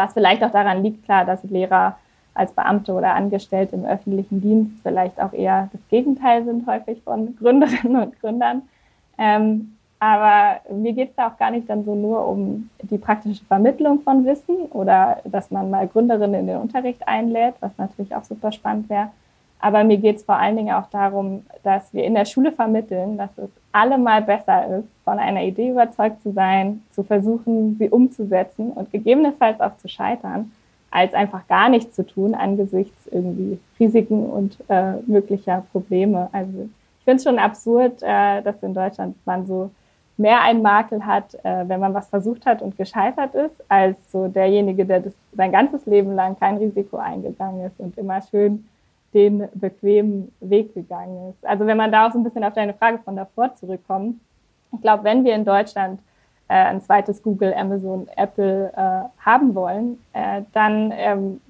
was 0.00 0.14
vielleicht 0.14 0.42
auch 0.42 0.50
daran 0.50 0.82
liegt, 0.82 1.04
klar, 1.04 1.24
dass 1.24 1.44
Lehrer 1.44 1.96
als 2.32 2.52
Beamte 2.52 2.92
oder 2.92 3.14
Angestellte 3.14 3.76
im 3.76 3.84
öffentlichen 3.84 4.40
Dienst 4.40 4.76
vielleicht 4.82 5.20
auch 5.20 5.32
eher 5.32 5.68
das 5.72 5.80
Gegenteil 5.90 6.44
sind 6.44 6.66
häufig 6.66 7.02
von 7.02 7.36
Gründerinnen 7.40 8.02
und 8.02 8.20
Gründern. 8.20 8.62
Ähm, 9.18 9.76
aber 9.98 10.60
mir 10.72 10.94
geht 10.94 11.10
es 11.10 11.16
da 11.16 11.28
auch 11.28 11.36
gar 11.36 11.50
nicht 11.50 11.68
dann 11.68 11.84
so 11.84 11.94
nur 11.94 12.26
um 12.26 12.70
die 12.80 12.96
praktische 12.96 13.44
Vermittlung 13.44 14.00
von 14.00 14.24
Wissen 14.24 14.56
oder 14.70 15.18
dass 15.24 15.50
man 15.50 15.68
mal 15.68 15.86
Gründerinnen 15.86 16.40
in 16.40 16.46
den 16.46 16.56
Unterricht 16.56 17.06
einlädt, 17.06 17.54
was 17.60 17.76
natürlich 17.76 18.14
auch 18.16 18.24
super 18.24 18.50
spannend 18.50 18.88
wäre. 18.88 19.10
Aber 19.58 19.84
mir 19.84 19.98
geht 19.98 20.16
es 20.16 20.24
vor 20.24 20.36
allen 20.36 20.56
Dingen 20.56 20.74
auch 20.74 20.88
darum, 20.88 21.44
dass 21.62 21.92
wir 21.92 22.04
in 22.04 22.14
der 22.14 22.24
Schule 22.24 22.52
vermitteln, 22.52 23.18
dass 23.18 23.36
es 23.36 23.50
allemal 23.72 24.22
besser 24.22 24.78
ist, 24.78 24.88
von 25.04 25.18
einer 25.18 25.42
Idee 25.42 25.70
überzeugt 25.70 26.22
zu 26.22 26.32
sein, 26.32 26.82
zu 26.90 27.02
versuchen, 27.02 27.76
sie 27.78 27.88
umzusetzen 27.88 28.72
und 28.72 28.90
gegebenenfalls 28.90 29.60
auch 29.60 29.76
zu 29.76 29.88
scheitern, 29.88 30.52
als 30.90 31.14
einfach 31.14 31.46
gar 31.46 31.68
nichts 31.68 31.94
zu 31.94 32.04
tun 32.04 32.34
angesichts 32.34 33.06
irgendwie 33.06 33.58
Risiken 33.78 34.26
und 34.26 34.56
äh, 34.68 34.94
möglicher 35.06 35.64
Probleme. 35.72 36.28
Also 36.32 36.68
ich 36.98 37.04
finde 37.04 37.16
es 37.16 37.24
schon 37.24 37.38
absurd, 37.38 38.02
äh, 38.02 38.42
dass 38.42 38.62
in 38.62 38.74
Deutschland 38.74 39.16
man 39.24 39.46
so 39.46 39.70
mehr 40.16 40.42
einen 40.42 40.62
Makel 40.62 41.06
hat, 41.06 41.34
äh, 41.44 41.68
wenn 41.68 41.80
man 41.80 41.94
was 41.94 42.08
versucht 42.08 42.44
hat 42.44 42.60
und 42.60 42.76
gescheitert 42.76 43.34
ist, 43.34 43.64
als 43.68 43.96
so 44.10 44.28
derjenige, 44.28 44.84
der 44.84 45.00
das 45.00 45.14
sein 45.32 45.52
ganzes 45.52 45.86
Leben 45.86 46.14
lang 46.14 46.38
kein 46.38 46.58
Risiko 46.58 46.98
eingegangen 46.98 47.64
ist 47.64 47.80
und 47.80 47.96
immer 47.96 48.20
schön 48.22 48.68
den 49.14 49.48
bequemen 49.54 50.32
Weg 50.40 50.74
gegangen 50.74 51.30
ist. 51.30 51.44
Also 51.46 51.66
wenn 51.66 51.76
man 51.76 51.90
da 51.90 52.06
auch 52.06 52.12
so 52.12 52.18
ein 52.18 52.24
bisschen 52.24 52.44
auf 52.44 52.54
deine 52.54 52.74
Frage 52.74 52.98
von 52.98 53.16
davor 53.16 53.54
zurückkommt, 53.56 54.20
ich 54.72 54.80
glaube, 54.80 55.04
wenn 55.04 55.24
wir 55.24 55.34
in 55.34 55.44
Deutschland 55.44 56.00
äh, 56.48 56.54
ein 56.54 56.80
zweites 56.80 57.22
Google, 57.22 57.52
Amazon, 57.54 58.08
Apple 58.16 58.72
äh, 58.76 59.24
haben 59.24 59.54
wollen, 59.54 59.98
äh, 60.12 60.42
dann 60.52 60.92
ähm, 60.96 61.40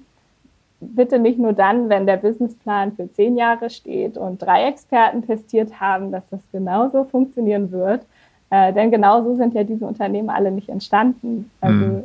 bitte 0.79 1.19
nicht 1.19 1.37
nur 1.37 1.53
dann, 1.53 1.89
wenn 1.89 2.07
der 2.07 2.17
Businessplan 2.17 2.93
für 2.93 3.11
zehn 3.11 3.37
Jahre 3.37 3.69
steht 3.69 4.17
und 4.17 4.41
drei 4.41 4.67
Experten 4.67 5.25
testiert 5.25 5.79
haben, 5.79 6.11
dass 6.11 6.27
das 6.29 6.41
genauso 6.51 7.03
funktionieren 7.03 7.71
wird. 7.71 8.05
Äh, 8.49 8.73
denn 8.73 8.91
genauso 8.91 9.35
sind 9.35 9.53
ja 9.53 9.63
diese 9.63 9.85
Unternehmen 9.85 10.29
alle 10.29 10.51
nicht 10.51 10.69
entstanden. 10.69 11.49
Also 11.61 11.77
mhm. 11.77 12.03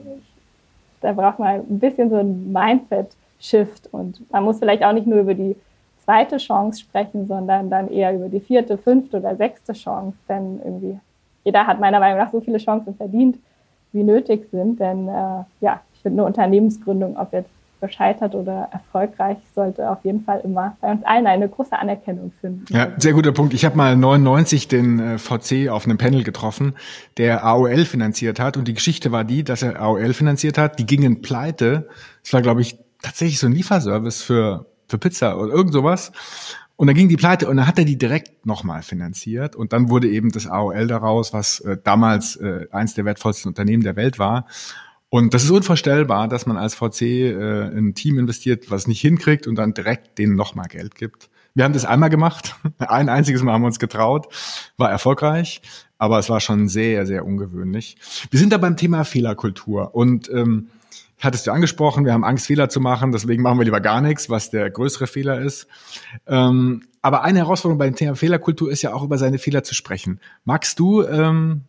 da 1.00 1.12
braucht 1.12 1.38
man 1.38 1.60
ein 1.60 1.78
bisschen 1.78 2.10
so 2.10 2.16
ein 2.16 2.52
Mindset-Shift 3.36 3.88
und 3.92 4.30
man 4.30 4.44
muss 4.44 4.58
vielleicht 4.58 4.84
auch 4.84 4.92
nicht 4.92 5.06
nur 5.06 5.20
über 5.20 5.34
die 5.34 5.56
zweite 6.04 6.36
Chance 6.36 6.80
sprechen, 6.80 7.26
sondern 7.26 7.70
dann 7.70 7.90
eher 7.90 8.14
über 8.14 8.28
die 8.28 8.40
vierte, 8.40 8.78
fünfte 8.78 9.18
oder 9.18 9.36
sechste 9.36 9.72
Chance. 9.72 10.16
Denn 10.28 10.60
irgendwie 10.64 10.98
jeder 11.44 11.66
hat 11.66 11.80
meiner 11.80 12.00
Meinung 12.00 12.18
nach 12.18 12.30
so 12.30 12.40
viele 12.40 12.58
Chancen 12.58 12.94
verdient, 12.94 13.38
wie 13.92 14.02
nötig 14.02 14.48
sind. 14.50 14.80
Denn 14.80 15.08
äh, 15.08 15.44
ja, 15.60 15.80
ich 15.94 16.00
finde 16.02 16.22
eine 16.22 16.26
Unternehmensgründung, 16.26 17.16
ob 17.16 17.32
jetzt 17.32 17.50
gescheitert 17.80 18.34
oder 18.34 18.68
erfolgreich, 18.72 19.36
sollte 19.54 19.90
auf 19.90 20.02
jeden 20.02 20.24
Fall 20.24 20.40
immer 20.44 20.76
bei 20.80 20.90
uns 20.90 21.04
allen 21.04 21.26
eine 21.26 21.46
große 21.48 21.78
Anerkennung 21.78 22.32
finden. 22.40 22.64
Ja, 22.70 22.88
sehr 22.96 23.12
guter 23.12 23.32
Punkt. 23.32 23.52
Ich 23.52 23.64
habe 23.66 23.76
mal 23.76 23.96
99 23.96 24.68
den 24.68 24.98
äh, 24.98 25.18
VC 25.18 25.68
auf 25.68 25.84
einem 25.84 25.98
Panel 25.98 26.22
getroffen, 26.22 26.74
der 27.18 27.44
AOL 27.44 27.84
finanziert 27.84 28.40
hat. 28.40 28.56
Und 28.56 28.66
die 28.66 28.74
Geschichte 28.74 29.12
war 29.12 29.24
die, 29.24 29.44
dass 29.44 29.62
er 29.62 29.80
AOL 29.80 30.14
finanziert 30.14 30.56
hat. 30.56 30.78
Die 30.78 30.86
gingen 30.86 31.20
pleite. 31.20 31.88
Es 32.24 32.32
war, 32.32 32.40
glaube 32.40 32.62
ich, 32.62 32.78
tatsächlich 33.02 33.38
so 33.38 33.46
ein 33.46 33.52
Lieferservice 33.52 34.22
für, 34.22 34.66
für 34.88 34.98
Pizza 34.98 35.38
oder 35.38 35.52
irgend 35.52 35.72
sowas. 35.72 36.12
Und 36.76 36.88
dann 36.88 36.96
ging 36.96 37.08
die 37.08 37.16
pleite 37.16 37.48
und 37.48 37.56
dann 37.56 37.66
hat 37.66 37.78
er 37.78 37.86
die 37.86 37.96
direkt 37.96 38.44
nochmal 38.44 38.82
finanziert. 38.82 39.56
Und 39.56 39.72
dann 39.72 39.88
wurde 39.88 40.08
eben 40.08 40.30
das 40.30 40.46
AOL 40.46 40.86
daraus, 40.86 41.32
was 41.32 41.60
äh, 41.60 41.78
damals 41.82 42.36
äh, 42.36 42.66
eins 42.70 42.94
der 42.94 43.06
wertvollsten 43.06 43.48
Unternehmen 43.48 43.82
der 43.82 43.96
Welt 43.96 44.18
war. 44.18 44.46
Und 45.08 45.32
das 45.32 45.44
ist 45.44 45.50
unvorstellbar, 45.50 46.28
dass 46.28 46.46
man 46.46 46.58
als 46.58 46.74
VC 46.74 47.02
äh, 47.02 47.68
in 47.68 47.88
ein 47.88 47.94
Team 47.94 48.18
investiert, 48.18 48.70
was 48.70 48.86
nicht 48.86 49.00
hinkriegt 49.00 49.46
und 49.46 49.54
dann 49.54 49.72
direkt 49.72 50.18
denen 50.18 50.34
nochmal 50.34 50.66
Geld 50.68 50.94
gibt. 50.94 51.30
Wir 51.54 51.64
haben 51.64 51.72
das 51.72 51.86
einmal 51.86 52.10
gemacht, 52.10 52.54
ein 52.78 53.08
einziges 53.08 53.42
Mal 53.42 53.54
haben 53.54 53.62
wir 53.62 53.68
uns 53.68 53.78
getraut, 53.78 54.26
war 54.76 54.90
erfolgreich, 54.90 55.62
aber 55.96 56.18
es 56.18 56.28
war 56.28 56.40
schon 56.40 56.68
sehr, 56.68 57.06
sehr 57.06 57.24
ungewöhnlich. 57.24 57.96
Wir 58.30 58.38
sind 58.38 58.52
da 58.52 58.58
beim 58.58 58.76
Thema 58.76 59.04
Fehlerkultur 59.04 59.94
und 59.94 60.28
ähm, 60.28 60.68
hattest 61.20 61.46
du 61.46 61.50
angesprochen, 61.50 62.04
wir 62.04 62.12
haben 62.12 62.24
Angst, 62.24 62.46
Fehler 62.46 62.68
zu 62.68 62.80
machen, 62.80 63.12
deswegen 63.12 63.42
machen 63.42 63.58
wir 63.58 63.64
lieber 63.64 63.80
gar 63.80 64.00
nichts, 64.00 64.28
was 64.28 64.50
der 64.50 64.70
größere 64.70 65.06
Fehler 65.06 65.40
ist. 65.40 65.66
Ähm, 66.26 66.82
aber 67.02 67.22
eine 67.22 67.38
Herausforderung 67.40 67.78
beim 67.78 67.94
Thema 67.94 68.16
Fehlerkultur 68.16 68.70
ist 68.70 68.82
ja 68.82 68.92
auch 68.92 69.02
über 69.02 69.18
seine 69.18 69.38
Fehler 69.38 69.62
zu 69.62 69.74
sprechen. 69.74 70.20
Magst 70.44 70.78
du 70.78 71.02
ähm, 71.02 71.62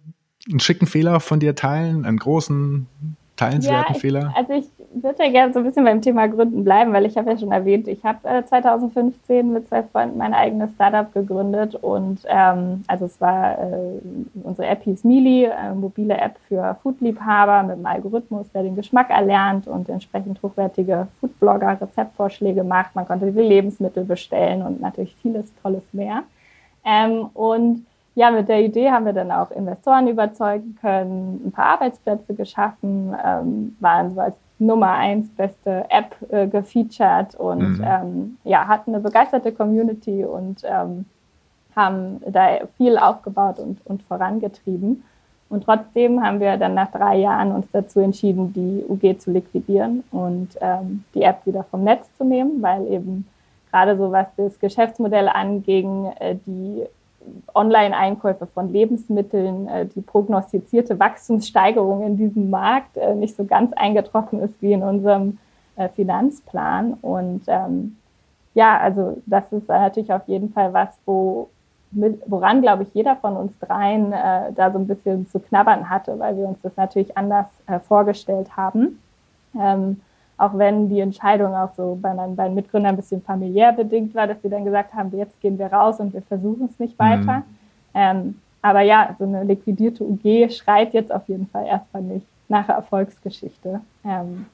einen 0.49 0.59
schicken 0.59 0.87
Fehler 0.87 1.19
von 1.19 1.39
dir 1.39 1.55
teilen, 1.55 2.05
einen 2.05 2.17
großen, 2.17 2.87
teilenswerten 3.35 3.95
ja, 3.95 3.99
Fehler? 3.99 4.33
Also 4.35 4.53
ich 4.53 4.76
würde 5.03 5.23
ja 5.23 5.31
gerne 5.31 5.53
so 5.53 5.59
ein 5.59 5.65
bisschen 5.65 5.83
beim 5.83 6.01
Thema 6.01 6.27
Gründen 6.27 6.63
bleiben, 6.63 6.93
weil 6.93 7.05
ich 7.05 7.17
habe 7.17 7.31
ja 7.31 7.37
schon 7.37 7.51
erwähnt, 7.51 7.87
ich 7.87 8.03
habe 8.03 8.27
äh, 8.27 8.45
2015 8.45 9.51
mit 9.51 9.67
zwei 9.67 9.83
Freunden 9.83 10.17
mein 10.17 10.33
eigenes 10.33 10.71
Startup 10.73 11.11
gegründet 11.13 11.75
und 11.75 12.19
ähm, 12.27 12.83
also 12.87 13.05
es 13.05 13.19
war 13.19 13.57
äh, 13.57 13.99
unsere 14.43 14.67
App 14.67 14.83
hieß 14.83 15.03
Mili, 15.03 15.47
eine 15.47 15.75
mobile 15.75 16.17
App 16.17 16.37
für 16.47 16.77
Foodliebhaber 16.83 17.63
mit 17.63 17.73
einem 17.73 17.85
Algorithmus, 17.85 18.51
der 18.51 18.63
den 18.63 18.75
Geschmack 18.75 19.09
erlernt 19.09 19.67
und 19.67 19.89
entsprechend 19.89 20.41
hochwertige 20.41 21.07
Foodblogger 21.19 21.81
Rezeptvorschläge 21.81 22.63
macht. 22.63 22.95
Man 22.95 23.07
konnte 23.07 23.27
Lebensmittel 23.29 24.03
bestellen 24.05 24.61
und 24.61 24.81
natürlich 24.81 25.15
vieles 25.21 25.51
Tolles 25.61 25.83
mehr. 25.93 26.23
Ähm, 26.85 27.29
und 27.33 27.85
ja, 28.15 28.31
mit 28.31 28.49
der 28.49 28.63
Idee 28.63 28.89
haben 28.89 29.05
wir 29.05 29.13
dann 29.13 29.31
auch 29.31 29.51
Investoren 29.51 30.07
überzeugen 30.07 30.75
können, 30.81 31.39
ein 31.45 31.51
paar 31.51 31.65
Arbeitsplätze 31.65 32.33
geschaffen, 32.33 33.15
ähm, 33.23 33.75
waren 33.79 34.15
so 34.15 34.21
als 34.21 34.35
Nummer 34.59 34.91
eins 34.91 35.29
beste 35.29 35.85
App 35.89 36.15
äh, 36.29 36.47
gefeatured 36.47 37.35
und 37.35 37.79
mhm. 37.79 37.85
ähm, 37.85 38.37
ja, 38.43 38.67
hatten 38.67 38.93
eine 38.93 39.03
begeisterte 39.03 39.51
Community 39.51 40.25
und 40.25 40.63
ähm, 40.63 41.05
haben 41.75 42.21
da 42.25 42.59
viel 42.75 42.97
aufgebaut 42.97 43.59
und, 43.59 43.79
und 43.85 44.01
vorangetrieben. 44.03 45.03
Und 45.49 45.63
trotzdem 45.63 46.21
haben 46.21 46.39
wir 46.39 46.57
dann 46.57 46.73
nach 46.73 46.91
drei 46.91 47.17
Jahren 47.19 47.51
uns 47.51 47.67
dazu 47.71 47.99
entschieden, 47.99 48.51
die 48.53 48.83
UG 48.89 49.19
zu 49.19 49.31
liquidieren 49.31 50.03
und 50.11 50.49
ähm, 50.59 51.05
die 51.13 51.21
App 51.21 51.45
wieder 51.45 51.63
vom 51.63 51.83
Netz 51.83 52.09
zu 52.17 52.25
nehmen, 52.25 52.61
weil 52.61 52.85
eben 52.87 53.27
gerade 53.71 53.95
so 53.95 54.11
was 54.11 54.27
das 54.35 54.59
Geschäftsmodell 54.59 55.29
anging, 55.29 56.11
äh, 56.19 56.35
die 56.45 56.83
Online-Einkäufe 57.53 58.47
von 58.47 58.71
Lebensmitteln, 58.71 59.67
äh, 59.67 59.85
die 59.85 60.01
prognostizierte 60.01 60.99
Wachstumssteigerung 60.99 62.03
in 62.03 62.17
diesem 62.17 62.49
Markt 62.49 62.97
äh, 62.97 63.15
nicht 63.15 63.35
so 63.35 63.45
ganz 63.45 63.73
eingetroffen 63.73 64.41
ist 64.41 64.61
wie 64.61 64.73
in 64.73 64.83
unserem 64.83 65.37
äh, 65.75 65.89
Finanzplan. 65.89 66.93
Und 67.01 67.43
ähm, 67.47 67.97
ja, 68.53 68.77
also 68.79 69.21
das 69.25 69.51
ist 69.51 69.67
natürlich 69.67 70.11
auf 70.11 70.27
jeden 70.27 70.51
Fall 70.51 70.73
was, 70.73 70.89
wo, 71.05 71.49
woran, 71.91 72.61
glaube 72.61 72.83
ich, 72.83 72.93
jeder 72.93 73.15
von 73.15 73.37
uns 73.37 73.57
dreien 73.59 74.11
äh, 74.11 74.51
da 74.53 74.71
so 74.71 74.79
ein 74.79 74.87
bisschen 74.87 75.27
zu 75.27 75.39
knabbern 75.39 75.89
hatte, 75.89 76.17
weil 76.19 76.37
wir 76.37 76.47
uns 76.47 76.61
das 76.61 76.75
natürlich 76.75 77.17
anders 77.17 77.47
äh, 77.67 77.79
vorgestellt 77.79 78.57
haben. 78.57 79.01
Ähm, 79.59 80.01
auch 80.37 80.57
wenn 80.57 80.89
die 80.89 80.99
Entscheidung 80.99 81.55
auch 81.55 81.73
so 81.75 81.97
bei 81.99 82.13
meinen 82.13 82.35
beiden 82.35 82.55
Mitgründern 82.55 82.93
ein 82.93 82.97
bisschen 82.97 83.21
familiär 83.21 83.73
bedingt 83.73 84.13
war, 84.13 84.27
dass 84.27 84.41
sie 84.41 84.49
dann 84.49 84.65
gesagt 84.65 84.93
haben, 84.93 85.15
jetzt 85.17 85.41
gehen 85.41 85.57
wir 85.57 85.67
raus 85.67 85.99
und 85.99 86.13
wir 86.13 86.21
versuchen 86.21 86.69
es 86.71 86.79
nicht 86.79 86.97
weiter. 86.99 87.37
Mhm. 87.37 87.43
Ähm, 87.95 88.35
aber 88.61 88.81
ja, 88.81 89.15
so 89.17 89.25
eine 89.25 89.43
liquidierte 89.43 90.03
UG 90.03 90.51
schreit 90.51 90.93
jetzt 90.93 91.11
auf 91.11 91.27
jeden 91.27 91.47
Fall 91.47 91.65
erstmal 91.65 92.03
nicht 92.03 92.25
nach 92.49 92.69
Erfolgsgeschichte. 92.69 93.81
Ähm, 94.05 94.45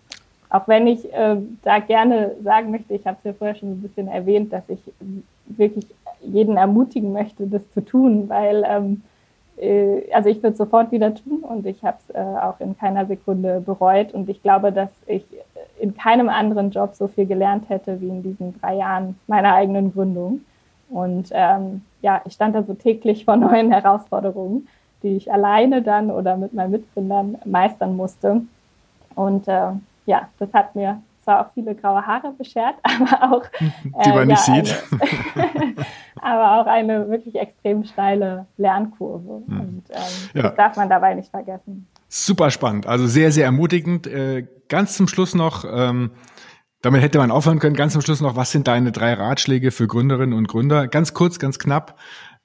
auch 0.49 0.67
wenn 0.67 0.87
ich 0.87 1.11
äh, 1.11 1.37
da 1.63 1.79
gerne 1.79 2.31
sagen 2.43 2.71
möchte, 2.71 2.93
ich 2.93 3.05
habe 3.05 3.17
es 3.19 3.25
ja 3.25 3.33
vorher 3.33 3.55
schon 3.55 3.71
ein 3.71 3.81
bisschen 3.81 4.07
erwähnt, 4.07 4.53
dass 4.53 4.69
ich 4.69 4.79
wirklich 5.47 5.87
jeden 6.21 6.57
ermutigen 6.57 7.11
möchte, 7.11 7.47
das 7.47 7.69
zu 7.71 7.81
tun, 7.81 8.29
weil 8.29 8.63
ähm, 8.65 8.93
äh, 8.93 9.12
also 10.13 10.29
ich 10.29 10.41
würde 10.41 10.55
sofort 10.55 10.91
wieder 10.91 11.13
tun 11.13 11.39
und 11.39 11.65
ich 11.65 11.83
habe 11.83 11.97
es 12.07 12.15
äh, 12.15 12.19
auch 12.19 12.59
in 12.59 12.77
keiner 12.77 13.05
Sekunde 13.05 13.61
bereut 13.61 14.13
und 14.13 14.27
ich 14.29 14.41
glaube, 14.41 14.71
dass 14.71 14.89
ich 15.05 15.25
in 15.79 15.95
keinem 15.95 16.29
anderen 16.29 16.71
Job 16.71 16.95
so 16.95 17.07
viel 17.07 17.25
gelernt 17.25 17.69
hätte 17.69 18.01
wie 18.01 18.09
in 18.09 18.23
diesen 18.23 18.59
drei 18.59 18.75
Jahren 18.75 19.19
meiner 19.27 19.53
eigenen 19.53 19.93
Gründung. 19.93 20.41
Und 20.89 21.29
ähm, 21.31 21.81
ja, 22.01 22.21
ich 22.25 22.33
stand 22.33 22.55
da 22.55 22.63
so 22.63 22.73
täglich 22.73 23.25
vor 23.25 23.35
neuen 23.35 23.71
Herausforderungen, 23.71 24.67
die 25.01 25.17
ich 25.17 25.31
alleine 25.31 25.81
dann 25.81 26.11
oder 26.11 26.37
mit 26.37 26.53
meinen 26.53 26.71
Mitgründern 26.71 27.37
meistern 27.45 27.95
musste. 27.95 28.41
Und 29.15 29.47
äh, 29.47 29.71
ja, 30.05 30.29
das 30.39 30.53
hat 30.53 30.75
mir 30.75 31.01
zwar 31.23 31.45
auch 31.45 31.53
viele 31.53 31.75
graue 31.75 32.05
Haare 32.05 32.33
beschert, 32.37 32.75
aber 32.83 33.33
auch 33.33 33.43
äh, 33.61 34.03
die 34.05 34.09
man 34.09 34.27
nicht 34.27 34.47
ja, 34.47 34.55
sieht. 34.55 34.83
Eine, 35.35 35.75
aber 36.21 36.61
auch 36.61 36.67
eine 36.67 37.09
wirklich 37.09 37.35
extrem 37.35 37.83
steile 37.85 38.47
Lernkurve. 38.57 39.43
Hm. 39.47 39.59
Und 39.59 39.83
ähm, 39.89 40.29
ja. 40.33 40.41
das 40.43 40.55
darf 40.55 40.75
man 40.77 40.89
dabei 40.89 41.13
nicht 41.13 41.29
vergessen. 41.29 41.87
Super 42.07 42.51
spannend, 42.51 42.85
also 42.85 43.07
sehr, 43.07 43.31
sehr 43.31 43.45
ermutigend. 43.45 44.07
Äh, 44.07 44.47
ganz 44.69 44.95
zum 44.95 45.07
Schluss 45.07 45.33
noch, 45.33 45.65
ähm, 45.65 46.11
damit 46.81 47.01
hätte 47.01 47.17
man 47.17 47.31
aufhören 47.31 47.59
können, 47.59 47.75
ganz 47.75 47.93
zum 47.93 48.01
Schluss 48.01 48.21
noch, 48.21 48.35
was 48.35 48.51
sind 48.51 48.67
deine 48.67 48.91
drei 48.91 49.13
Ratschläge 49.13 49.71
für 49.71 49.87
Gründerinnen 49.87 50.37
und 50.37 50.47
Gründer? 50.47 50.87
Ganz 50.87 51.13
kurz, 51.13 51.39
ganz 51.39 51.57
knapp. 51.57 51.97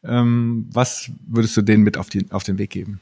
Ähm, 0.04 0.70
was 0.72 1.10
würdest 1.26 1.56
du 1.56 1.62
denen 1.62 1.82
mit 1.82 1.98
auf, 1.98 2.08
die, 2.08 2.30
auf 2.30 2.44
den 2.44 2.56
Weg 2.56 2.70
geben? 2.70 3.00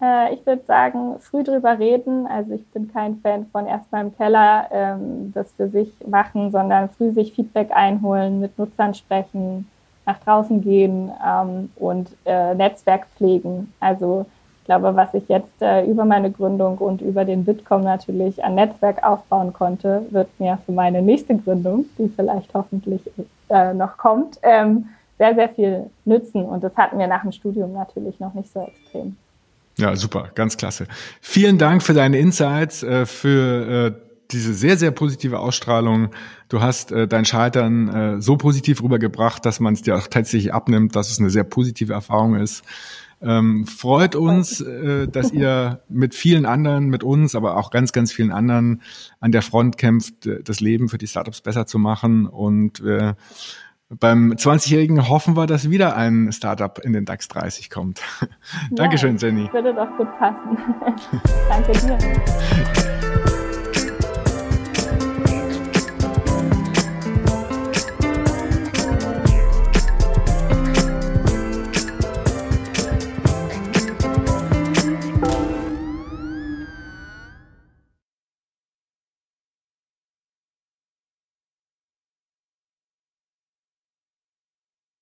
Äh, 0.00 0.34
ich 0.34 0.44
würde 0.46 0.64
sagen, 0.64 1.18
früh 1.18 1.42
drüber 1.42 1.78
reden. 1.78 2.26
Also 2.26 2.52
ich 2.52 2.66
bin 2.68 2.92
kein 2.92 3.16
Fan 3.18 3.46
von 3.46 3.66
erstmal 3.66 4.04
im 4.04 4.16
Keller 4.16 4.68
ähm, 4.70 5.32
das 5.34 5.52
für 5.52 5.68
sich 5.68 5.92
machen, 6.06 6.50
sondern 6.50 6.88
früh 6.90 7.12
sich 7.12 7.32
Feedback 7.32 7.70
einholen, 7.72 8.40
mit 8.40 8.58
Nutzern 8.58 8.94
sprechen, 8.94 9.68
nach 10.06 10.18
draußen 10.20 10.60
gehen 10.60 11.10
ähm, 11.26 11.70
und 11.76 12.10
äh, 12.24 12.54
Netzwerk 12.54 13.06
pflegen. 13.16 13.72
Also 13.80 14.26
ich 14.60 14.66
glaube, 14.66 14.96
was 14.96 15.12
ich 15.12 15.28
jetzt 15.28 15.60
äh, 15.60 15.84
über 15.84 16.04
meine 16.04 16.30
Gründung 16.30 16.78
und 16.78 17.02
über 17.02 17.24
den 17.24 17.44
Bitkom 17.44 17.82
natürlich 17.82 18.42
an 18.42 18.54
Netzwerk 18.54 19.04
aufbauen 19.04 19.52
konnte, 19.52 20.06
wird 20.10 20.28
mir 20.40 20.58
für 20.64 20.72
meine 20.72 21.02
nächste 21.02 21.36
Gründung, 21.36 21.84
die 21.98 22.08
vielleicht 22.08 22.52
hoffentlich 22.54 23.02
äh, 23.50 23.74
noch 23.74 23.98
kommt, 23.98 24.38
ähm, 24.42 24.88
sehr, 25.18 25.34
sehr 25.34 25.50
viel 25.50 25.90
nützen. 26.04 26.44
Und 26.44 26.64
das 26.64 26.76
hatten 26.76 26.98
wir 26.98 27.06
nach 27.06 27.22
dem 27.22 27.32
Studium 27.32 27.72
natürlich 27.72 28.18
noch 28.20 28.32
nicht 28.34 28.52
so 28.52 28.60
extrem. 28.60 29.16
Ja, 29.76 29.96
super, 29.96 30.30
ganz 30.34 30.56
klasse. 30.56 30.86
Vielen 31.20 31.58
Dank 31.58 31.82
für 31.82 31.94
deine 31.94 32.18
Insights, 32.18 32.82
äh, 32.82 33.06
für 33.06 33.96
äh, 33.96 34.04
diese 34.30 34.54
sehr, 34.54 34.76
sehr 34.76 34.90
positive 34.90 35.38
Ausstrahlung. 35.38 36.10
Du 36.48 36.60
hast 36.60 36.92
äh, 36.92 37.06
dein 37.08 37.24
Scheitern 37.24 37.88
äh, 37.88 38.22
so 38.22 38.36
positiv 38.36 38.82
rübergebracht, 38.82 39.44
dass 39.44 39.60
man 39.60 39.74
es 39.74 39.82
dir 39.82 39.96
auch 39.96 40.06
tatsächlich 40.06 40.54
abnimmt, 40.54 40.96
dass 40.96 41.10
es 41.10 41.18
eine 41.18 41.30
sehr 41.30 41.44
positive 41.44 41.92
Erfahrung 41.92 42.36
ist. 42.36 42.62
Ähm, 43.20 43.66
freut 43.66 44.16
uns, 44.16 44.60
äh, 44.60 45.08
dass 45.08 45.32
ihr 45.32 45.80
mit 45.88 46.14
vielen 46.14 46.46
anderen, 46.46 46.86
mit 46.86 47.02
uns, 47.02 47.34
aber 47.34 47.56
auch 47.56 47.70
ganz, 47.70 47.92
ganz 47.92 48.12
vielen 48.12 48.32
anderen 48.32 48.82
an 49.20 49.32
der 49.32 49.42
Front 49.42 49.78
kämpft, 49.78 50.28
das 50.44 50.60
Leben 50.60 50.88
für 50.88 50.98
die 50.98 51.06
Startups 51.06 51.40
besser 51.40 51.66
zu 51.66 51.78
machen. 51.78 52.26
Und 52.26 52.80
äh, 52.80 53.14
beim 54.00 54.32
20-Jährigen 54.32 55.08
hoffen 55.08 55.36
wir, 55.36 55.46
dass 55.46 55.70
wieder 55.70 55.96
ein 55.96 56.32
Startup 56.32 56.78
in 56.78 56.92
den 56.92 57.04
DAX 57.04 57.28
30 57.28 57.70
kommt. 57.70 58.00
Dankeschön, 58.70 59.16
Jenny. 59.16 59.48
Würde 59.52 59.74
doch 59.74 59.96
gut 59.96 60.08
passen. 60.18 60.58
Danke 61.48 61.72
dir. 61.72 61.98